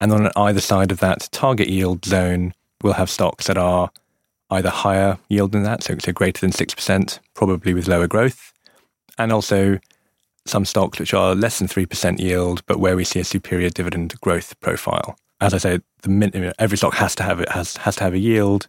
And 0.00 0.12
on 0.12 0.30
either 0.36 0.60
side 0.60 0.90
of 0.90 1.00
that 1.00 1.28
target 1.32 1.68
yield 1.68 2.04
zone, 2.04 2.52
we'll 2.82 2.92
have 2.94 3.08
stocks 3.08 3.46
that 3.46 3.56
are 3.56 3.90
either 4.50 4.70
higher 4.70 5.18
yield 5.28 5.52
than 5.52 5.62
that, 5.62 5.82
so, 5.82 5.96
so 5.98 6.12
greater 6.12 6.40
than 6.40 6.50
6%, 6.50 7.18
probably 7.34 7.72
with 7.72 7.88
lower 7.88 8.06
growth, 8.06 8.52
and 9.16 9.32
also 9.32 9.78
some 10.46 10.64
stocks 10.64 10.98
which 10.98 11.14
are 11.14 11.34
less 11.34 11.58
than 11.58 11.68
3% 11.68 12.18
yield, 12.18 12.64
but 12.66 12.78
where 12.78 12.96
we 12.96 13.04
see 13.04 13.20
a 13.20 13.24
superior 13.24 13.70
dividend 13.70 14.20
growth 14.20 14.58
profile. 14.60 15.16
As 15.40 15.54
I 15.54 15.58
say, 15.58 15.78
the, 16.02 16.54
every 16.58 16.76
stock 16.76 16.94
has 16.94 17.14
to 17.16 17.22
have 17.22 17.40
it 17.40 17.48
has 17.50 17.76
has 17.78 17.96
to 17.96 18.04
have 18.04 18.14
a 18.14 18.18
yield. 18.18 18.68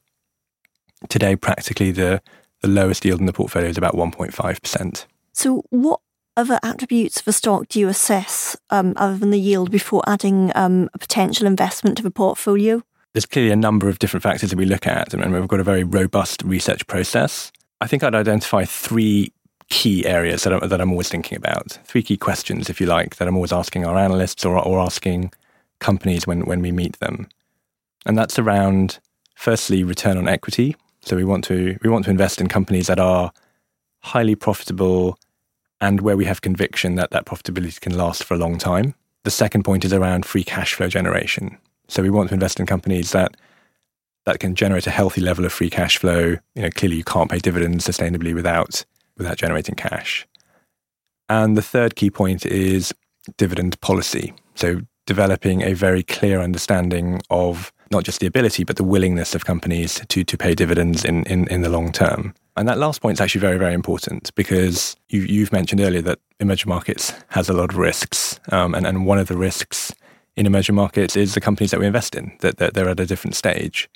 Today, 1.09 1.35
practically 1.35 1.91
the 1.91 2.21
the 2.61 2.67
lowest 2.67 3.05
yield 3.05 3.19
in 3.19 3.25
the 3.25 3.33
portfolio 3.33 3.69
is 3.69 3.77
about 3.77 3.93
1.5%. 3.93 5.05
So, 5.33 5.63
what 5.69 5.99
other 6.37 6.59
attributes 6.63 7.19
of 7.19 7.27
a 7.27 7.33
stock 7.33 7.67
do 7.67 7.79
you 7.79 7.87
assess 7.87 8.57
um, 8.69 8.93
other 8.97 9.17
than 9.17 9.29
the 9.29 9.39
yield 9.39 9.71
before 9.71 10.01
adding 10.07 10.51
um, 10.55 10.89
a 10.93 10.97
potential 10.97 11.45
investment 11.45 11.97
to 11.97 12.03
the 12.03 12.11
portfolio? 12.11 12.81
There's 13.13 13.25
clearly 13.25 13.51
a 13.51 13.55
number 13.55 13.87
of 13.87 13.99
different 13.99 14.23
factors 14.23 14.49
that 14.49 14.57
we 14.57 14.65
look 14.65 14.87
at, 14.87 15.13
and 15.13 15.33
we've 15.33 15.47
got 15.47 15.59
a 15.59 15.63
very 15.63 15.83
robust 15.83 16.41
research 16.43 16.85
process. 16.87 17.51
I 17.79 17.87
think 17.87 18.03
I'd 18.03 18.15
identify 18.15 18.65
three 18.65 19.31
key 19.75 20.05
areas 20.05 20.43
that, 20.43 20.53
I, 20.53 20.65
that 20.65 20.79
I'm 20.79 20.91
always 20.91 21.09
thinking 21.09 21.37
about. 21.37 21.77
Three 21.83 22.01
key 22.01 22.15
questions, 22.15 22.69
if 22.69 22.79
you 22.79 22.87
like, 22.87 23.17
that 23.17 23.27
I'm 23.27 23.35
always 23.35 23.51
asking 23.51 23.85
our 23.85 23.97
analysts 23.97 24.45
or, 24.45 24.57
or 24.57 24.79
asking 24.79 25.33
companies 25.79 26.25
when, 26.25 26.45
when 26.45 26.61
we 26.61 26.71
meet 26.71 26.97
them. 26.99 27.27
And 28.05 28.17
that's 28.17 28.39
around, 28.39 28.99
firstly, 29.35 29.83
return 29.83 30.17
on 30.17 30.29
equity. 30.29 30.77
So 31.01 31.17
we 31.17 31.25
want 31.25 31.43
to 31.45 31.77
we 31.83 31.89
want 31.89 32.05
to 32.05 32.11
invest 32.11 32.39
in 32.39 32.47
companies 32.47 32.87
that 32.87 32.99
are 32.99 33.33
highly 33.99 34.35
profitable 34.35 35.19
and 35.81 35.99
where 35.99 36.15
we 36.15 36.25
have 36.25 36.39
conviction 36.39 36.95
that 36.95 37.11
that 37.11 37.25
profitability 37.25 37.81
can 37.81 37.97
last 37.97 38.23
for 38.23 38.33
a 38.33 38.37
long 38.37 38.57
time. 38.57 38.95
The 39.23 39.31
second 39.31 39.63
point 39.63 39.83
is 39.83 39.91
around 39.91 40.25
free 40.25 40.45
cash 40.45 40.73
flow 40.73 40.87
generation. 40.87 41.57
So 41.89 42.01
we 42.01 42.09
want 42.09 42.29
to 42.29 42.33
invest 42.33 42.61
in 42.61 42.65
companies 42.65 43.11
that 43.11 43.35
that 44.25 44.39
can 44.39 44.55
generate 44.55 44.87
a 44.87 44.91
healthy 44.91 45.21
level 45.21 45.45
of 45.45 45.51
free 45.51 45.69
cash 45.69 45.97
flow. 45.97 46.37
You 46.55 46.61
know, 46.61 46.69
clearly 46.69 46.95
you 46.95 47.03
can't 47.03 47.29
pay 47.29 47.39
dividends 47.39 47.85
sustainably 47.85 48.33
without 48.33 48.85
without 49.17 49.37
generating 49.37 49.75
cash. 49.75 50.27
And 51.29 51.57
the 51.57 51.61
third 51.61 51.95
key 51.95 52.09
point 52.09 52.45
is 52.45 52.93
dividend 53.37 53.79
policy. 53.81 54.33
So, 54.55 54.81
developing 55.05 55.61
a 55.61 55.73
very 55.73 56.01
clear 56.01 56.39
understanding 56.39 57.21
of 57.29 57.71
not 57.91 58.03
just 58.03 58.19
the 58.19 58.27
ability, 58.27 58.63
but 58.63 58.75
the 58.75 58.83
willingness 58.83 59.35
of 59.35 59.45
companies 59.45 60.01
to, 60.09 60.23
to 60.23 60.37
pay 60.37 60.55
dividends 60.55 61.05
in, 61.05 61.23
in, 61.25 61.47
in 61.49 61.61
the 61.61 61.69
long 61.69 61.91
term. 61.91 62.33
And 62.57 62.67
that 62.67 62.77
last 62.77 63.01
point 63.01 63.17
is 63.17 63.21
actually 63.21 63.41
very, 63.41 63.57
very 63.57 63.73
important 63.73 64.33
because 64.35 64.95
you, 65.09 65.21
you've 65.21 65.51
mentioned 65.51 65.81
earlier 65.81 66.01
that 66.03 66.19
emerging 66.39 66.69
markets 66.69 67.13
has 67.29 67.49
a 67.49 67.53
lot 67.53 67.71
of 67.71 67.77
risks. 67.77 68.39
Um, 68.51 68.73
and, 68.73 68.87
and 68.87 69.05
one 69.05 69.19
of 69.19 69.27
the 69.27 69.37
risks 69.37 69.93
in 70.35 70.45
emerging 70.45 70.75
markets 70.75 71.15
is 71.15 71.33
the 71.33 71.41
companies 71.41 71.71
that 71.71 71.79
we 71.79 71.85
invest 71.85 72.15
in, 72.15 72.35
that, 72.39 72.57
that 72.57 72.73
they're 72.73 72.89
at 72.89 72.99
a 72.99 73.05
different 73.05 73.35
stage. 73.35 73.89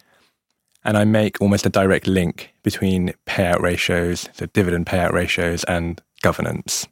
And 0.83 0.97
I 0.97 1.03
make 1.03 1.41
almost 1.41 1.65
a 1.65 1.69
direct 1.69 2.07
link 2.07 2.53
between 2.63 3.13
payout 3.25 3.59
ratios, 3.59 4.29
so 4.33 4.45
dividend 4.47 4.85
payout 4.85 5.11
ratios, 5.11 5.63
and 5.65 6.01
governance. 6.21 6.87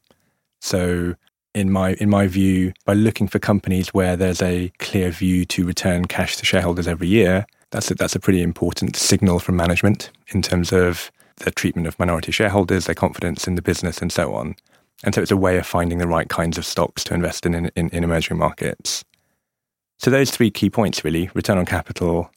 So, 0.59 1.15
in 1.53 1.71
my 1.71 1.93
in 1.93 2.09
my 2.09 2.27
view, 2.27 2.73
by 2.85 2.93
looking 2.93 3.27
for 3.27 3.39
companies 3.39 3.93
where 3.93 4.15
there's 4.15 4.41
a 4.41 4.71
clear 4.79 5.09
view 5.09 5.45
to 5.45 5.65
return 5.65 6.05
cash 6.05 6.37
to 6.37 6.45
shareholders 6.45 6.87
every 6.87 7.07
year, 7.07 7.45
that's 7.71 7.89
a, 7.89 7.95
that's 7.95 8.15
a 8.15 8.19
pretty 8.19 8.41
important 8.41 8.95
signal 8.95 9.39
from 9.39 9.55
management 9.55 10.11
in 10.29 10.41
terms 10.41 10.71
of 10.71 11.11
the 11.37 11.51
treatment 11.51 11.87
of 11.87 11.97
minority 11.99 12.31
shareholders, 12.31 12.85
their 12.85 12.95
confidence 12.95 13.47
in 13.47 13.55
the 13.55 13.61
business, 13.61 13.99
and 13.99 14.11
so 14.11 14.33
on. 14.33 14.55
And 15.03 15.15
so, 15.15 15.21
it's 15.21 15.31
a 15.31 15.37
way 15.37 15.57
of 15.57 15.65
finding 15.65 15.99
the 15.99 16.07
right 16.07 16.27
kinds 16.27 16.57
of 16.57 16.65
stocks 16.65 17.03
to 17.05 17.13
invest 17.13 17.45
in 17.45 17.53
in, 17.53 17.71
in, 17.75 17.89
in 17.89 18.03
emerging 18.03 18.37
markets. 18.37 19.05
So, 19.97 20.11
those 20.11 20.31
three 20.31 20.51
key 20.51 20.69
points 20.69 21.05
really: 21.05 21.29
return 21.33 21.57
on 21.57 21.65
capital, 21.65 22.29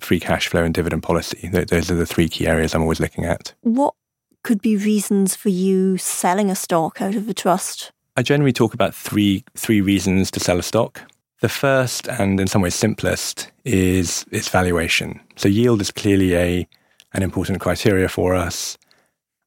free 0.00 0.20
cash 0.20 0.48
flow 0.48 0.62
and 0.62 0.74
dividend 0.74 1.02
policy. 1.02 1.48
Those 1.48 1.90
are 1.90 1.94
the 1.94 2.06
three 2.06 2.28
key 2.28 2.46
areas 2.46 2.74
I'm 2.74 2.82
always 2.82 3.00
looking 3.00 3.24
at. 3.24 3.54
What 3.62 3.94
could 4.42 4.60
be 4.62 4.76
reasons 4.76 5.34
for 5.34 5.48
you 5.48 5.96
selling 5.98 6.50
a 6.50 6.54
stock 6.54 7.00
out 7.00 7.14
of 7.14 7.28
a 7.28 7.34
trust? 7.34 7.92
I 8.16 8.22
generally 8.22 8.52
talk 8.52 8.74
about 8.74 8.94
three 8.94 9.44
three 9.56 9.80
reasons 9.80 10.30
to 10.30 10.40
sell 10.40 10.58
a 10.58 10.62
stock. 10.62 11.02
The 11.40 11.48
first 11.48 12.08
and 12.08 12.40
in 12.40 12.46
some 12.46 12.62
ways 12.62 12.74
simplest 12.74 13.50
is 13.64 14.24
its 14.30 14.48
valuation. 14.48 15.20
So 15.36 15.48
yield 15.48 15.80
is 15.80 15.90
clearly 15.90 16.34
a 16.36 16.68
an 17.12 17.22
important 17.22 17.60
criteria 17.60 18.08
for 18.08 18.34
us. 18.34 18.78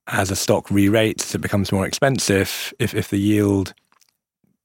as 0.10 0.32
a 0.32 0.36
stock 0.36 0.70
re-rates, 0.72 1.36
it 1.36 1.42
becomes 1.42 1.72
more 1.72 1.86
expensive. 1.86 2.74
If 2.80 2.94
if 2.94 3.10
the 3.10 3.20
yield 3.20 3.74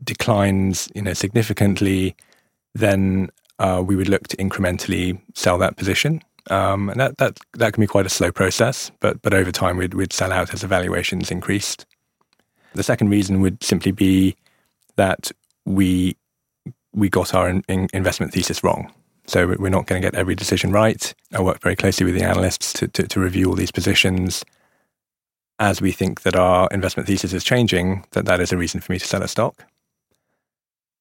declines, 0.03 0.89
you 0.95 1.03
know, 1.03 1.13
significantly, 1.13 2.17
then 2.75 3.31
uh, 3.59 3.83
we 3.85 3.97
would 3.97 4.09
look 4.09 4.29
to 4.29 4.37
incrementally 4.37 5.21
sell 5.35 5.59
that 5.59 5.77
position. 5.77 6.23
Um, 6.51 6.91
and 6.91 7.01
that, 7.01 7.17
that 7.19 7.39
that 7.55 7.73
can 7.73 7.81
be 7.81 7.87
quite 7.87 8.05
a 8.05 8.11
slow 8.11 8.31
process, 8.31 8.91
but 9.01 9.23
but 9.23 9.33
over 9.33 9.51
time 9.51 9.79
we'd 9.79 9.95
we'd 9.95 10.13
sell 10.13 10.31
out 10.31 10.53
as 10.53 10.61
the 10.61 10.67
valuations 10.67 11.31
increased. 11.31 11.87
The 12.75 12.83
second 12.83 13.09
reason 13.09 13.41
would 13.41 13.63
simply 13.63 13.93
be 13.93 14.37
that 14.97 15.33
we 15.65 16.17
we 16.93 17.09
got 17.09 17.35
our 17.35 17.49
in, 17.49 17.65
in 17.69 17.89
investment 17.95 18.33
thesis 18.33 18.63
wrong. 18.63 18.93
So 19.27 19.47
we're 19.59 19.71
not 19.71 19.87
going 19.87 20.03
to 20.03 20.07
get 20.07 20.15
every 20.15 20.35
decision 20.35 20.71
right. 20.71 21.15
I 21.33 21.41
work 21.41 21.61
very 21.63 21.77
closely 21.77 22.05
with 22.05 22.15
the 22.15 22.25
analysts 22.25 22.75
to, 22.75 22.89
to, 22.89 23.09
to 23.09 23.21
review 23.21 23.49
all 23.49 23.55
these 23.55 23.73
positions. 23.73 24.45
As 25.59 25.81
we 25.81 25.93
think 25.93 26.23
that 26.23 26.37
our 26.37 26.69
investment 26.71 27.07
thesis 27.07 27.33
is 27.33 27.43
changing, 27.43 28.05
that 28.11 28.27
that 28.27 28.41
is 28.41 28.53
a 28.53 28.59
reason 28.59 28.81
for 28.81 28.93
me 28.93 28.99
to 28.99 29.07
sell 29.07 29.23
a 29.23 29.29
stock. 29.29 29.65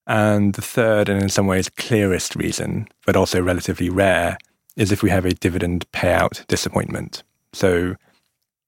And 0.06 0.54
the 0.54 0.62
third, 0.62 1.08
and 1.08 1.22
in 1.22 1.28
some 1.28 1.46
ways 1.46 1.68
clearest 1.70 2.36
reason, 2.36 2.88
but 3.06 3.16
also 3.16 3.40
relatively 3.40 3.88
rare, 3.88 4.36
is 4.76 4.92
if 4.92 5.02
we 5.02 5.10
have 5.10 5.24
a 5.24 5.34
dividend 5.34 5.90
payout 5.92 6.46
disappointment. 6.46 7.22
So 7.52 7.96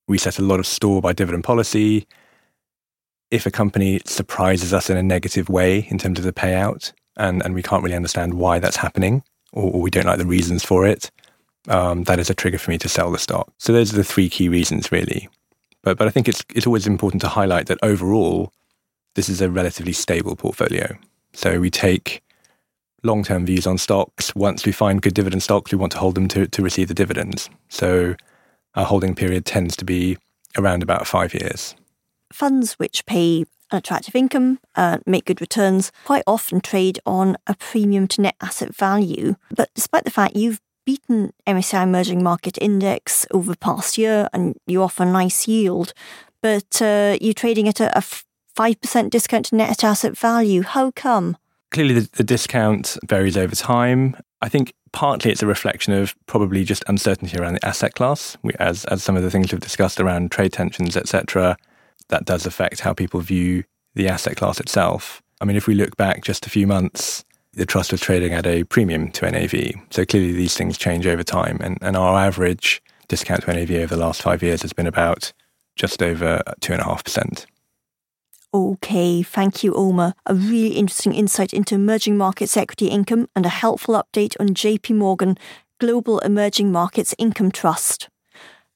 we 0.08 0.18
set 0.18 0.38
a 0.38 0.42
lot 0.42 0.60
of 0.60 0.66
store 0.66 1.02
by 1.02 1.12
dividend 1.12 1.44
policy. 1.44 2.06
If 3.30 3.44
a 3.44 3.50
company 3.50 4.00
surprises 4.06 4.72
us 4.72 4.88
in 4.88 4.96
a 4.96 5.02
negative 5.02 5.48
way 5.48 5.86
in 5.90 5.98
terms 5.98 6.18
of 6.18 6.24
the 6.24 6.32
payout, 6.32 6.92
and, 7.16 7.44
and 7.44 7.54
we 7.54 7.62
can't 7.62 7.82
really 7.82 7.96
understand 7.96 8.34
why 8.34 8.58
that's 8.58 8.76
happening, 8.76 9.22
or, 9.52 9.72
or 9.72 9.80
we 9.80 9.90
don't 9.90 10.06
like 10.06 10.18
the 10.18 10.26
reasons 10.26 10.64
for 10.64 10.86
it, 10.86 11.10
um, 11.68 12.04
that 12.04 12.18
is 12.18 12.30
a 12.30 12.34
trigger 12.34 12.58
for 12.58 12.70
me 12.70 12.78
to 12.78 12.88
sell 12.88 13.10
the 13.10 13.18
stock. 13.18 13.52
So 13.58 13.72
those 13.72 13.92
are 13.92 13.96
the 13.96 14.04
three 14.04 14.28
key 14.28 14.48
reasons, 14.48 14.92
really. 14.92 15.28
But 15.82 15.98
but 15.98 16.06
I 16.06 16.10
think 16.10 16.28
it's 16.28 16.44
it's 16.54 16.66
always 16.66 16.86
important 16.86 17.20
to 17.22 17.28
highlight 17.28 17.66
that 17.66 17.78
overall, 17.82 18.52
this 19.14 19.28
is 19.28 19.40
a 19.40 19.50
relatively 19.50 19.92
stable 19.92 20.36
portfolio. 20.36 20.96
So 21.36 21.60
we 21.60 21.68
take 21.68 22.22
long 23.02 23.22
term 23.22 23.44
views 23.44 23.66
on 23.66 23.76
stocks. 23.76 24.34
Once 24.34 24.64
we 24.64 24.72
find 24.72 25.02
good 25.02 25.12
dividend 25.12 25.42
stocks, 25.42 25.70
we 25.70 25.76
want 25.76 25.92
to 25.92 25.98
hold 25.98 26.14
them 26.14 26.28
to, 26.28 26.46
to 26.46 26.62
receive 26.62 26.88
the 26.88 26.94
dividends. 26.94 27.50
So 27.68 28.16
our 28.74 28.86
holding 28.86 29.14
period 29.14 29.44
tends 29.44 29.76
to 29.76 29.84
be 29.84 30.16
around 30.56 30.82
about 30.82 31.06
five 31.06 31.34
years. 31.34 31.76
Funds 32.32 32.72
which 32.74 33.04
pay 33.04 33.44
an 33.70 33.78
attractive 33.78 34.14
income, 34.14 34.60
uh, 34.76 34.98
make 35.04 35.26
good 35.26 35.42
returns, 35.42 35.92
quite 36.06 36.24
often 36.26 36.62
trade 36.62 37.00
on 37.04 37.36
a 37.46 37.54
premium 37.54 38.08
to 38.08 38.22
net 38.22 38.36
asset 38.40 38.74
value. 38.74 39.36
But 39.54 39.68
despite 39.74 40.04
the 40.04 40.10
fact 40.10 40.36
you've 40.36 40.60
beaten 40.86 41.32
MSCI 41.46 41.82
Emerging 41.82 42.22
Market 42.22 42.56
Index 42.62 43.26
over 43.30 43.50
the 43.50 43.58
past 43.58 43.98
year 43.98 44.28
and 44.32 44.56
you 44.66 44.82
offer 44.82 45.04
nice 45.04 45.46
yield, 45.46 45.92
but 46.40 46.80
uh, 46.80 47.18
you're 47.20 47.34
trading 47.34 47.68
at 47.68 47.80
a 47.80 48.02
5% 48.56 49.10
discount 49.10 49.46
to 49.46 49.56
net 49.56 49.84
asset 49.84 50.16
value. 50.16 50.62
How 50.62 50.90
come? 50.92 51.36
Clearly, 51.70 51.94
the, 51.94 52.08
the 52.12 52.24
discount 52.24 52.96
varies 53.04 53.36
over 53.36 53.54
time. 53.54 54.16
I 54.40 54.48
think 54.48 54.72
partly 54.92 55.30
it's 55.30 55.42
a 55.42 55.46
reflection 55.46 55.92
of 55.92 56.14
probably 56.26 56.64
just 56.64 56.84
uncertainty 56.88 57.36
around 57.38 57.54
the 57.54 57.66
asset 57.66 57.94
class. 57.94 58.36
We, 58.42 58.52
as, 58.58 58.84
as 58.86 59.02
some 59.02 59.16
of 59.16 59.22
the 59.22 59.30
things 59.30 59.52
we've 59.52 59.60
discussed 59.60 60.00
around 60.00 60.30
trade 60.30 60.52
tensions, 60.52 60.96
etc., 60.96 61.56
that 62.08 62.24
does 62.24 62.46
affect 62.46 62.80
how 62.80 62.94
people 62.94 63.20
view 63.20 63.64
the 63.94 64.08
asset 64.08 64.36
class 64.36 64.60
itself. 64.60 65.22
I 65.40 65.44
mean, 65.44 65.56
if 65.56 65.66
we 65.66 65.74
look 65.74 65.96
back 65.96 66.22
just 66.22 66.46
a 66.46 66.50
few 66.50 66.66
months, 66.66 67.24
the 67.52 67.66
trust 67.66 67.92
was 67.92 68.00
trading 68.00 68.32
at 68.32 68.46
a 68.46 68.64
premium 68.64 69.10
to 69.12 69.30
NAV. 69.30 69.74
So 69.90 70.04
clearly 70.04 70.32
these 70.32 70.56
things 70.56 70.78
change 70.78 71.06
over 71.06 71.22
time. 71.22 71.58
And, 71.62 71.78
and 71.82 71.96
our 71.96 72.18
average 72.18 72.82
discount 73.08 73.42
to 73.42 73.52
NAV 73.52 73.70
over 73.72 73.96
the 73.96 74.00
last 74.00 74.22
five 74.22 74.42
years 74.42 74.62
has 74.62 74.72
been 74.72 74.86
about 74.86 75.32
just 75.74 76.02
over 76.02 76.42
2.5%. 76.60 77.46
Okay, 78.56 79.22
thank 79.22 79.62
you, 79.62 79.74
Omar. 79.74 80.14
A 80.24 80.34
really 80.34 80.76
interesting 80.76 81.12
insight 81.12 81.52
into 81.52 81.74
emerging 81.74 82.16
markets 82.16 82.56
equity 82.56 82.86
income 82.86 83.28
and 83.36 83.44
a 83.44 83.50
helpful 83.50 84.02
update 84.02 84.34
on 84.40 84.54
JP 84.54 84.96
Morgan 84.96 85.36
Global 85.78 86.20
Emerging 86.20 86.72
Markets 86.72 87.14
Income 87.18 87.50
Trust. 87.50 88.08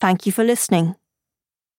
Thank 0.00 0.26
you 0.26 0.32
for 0.32 0.44
listening. 0.44 0.94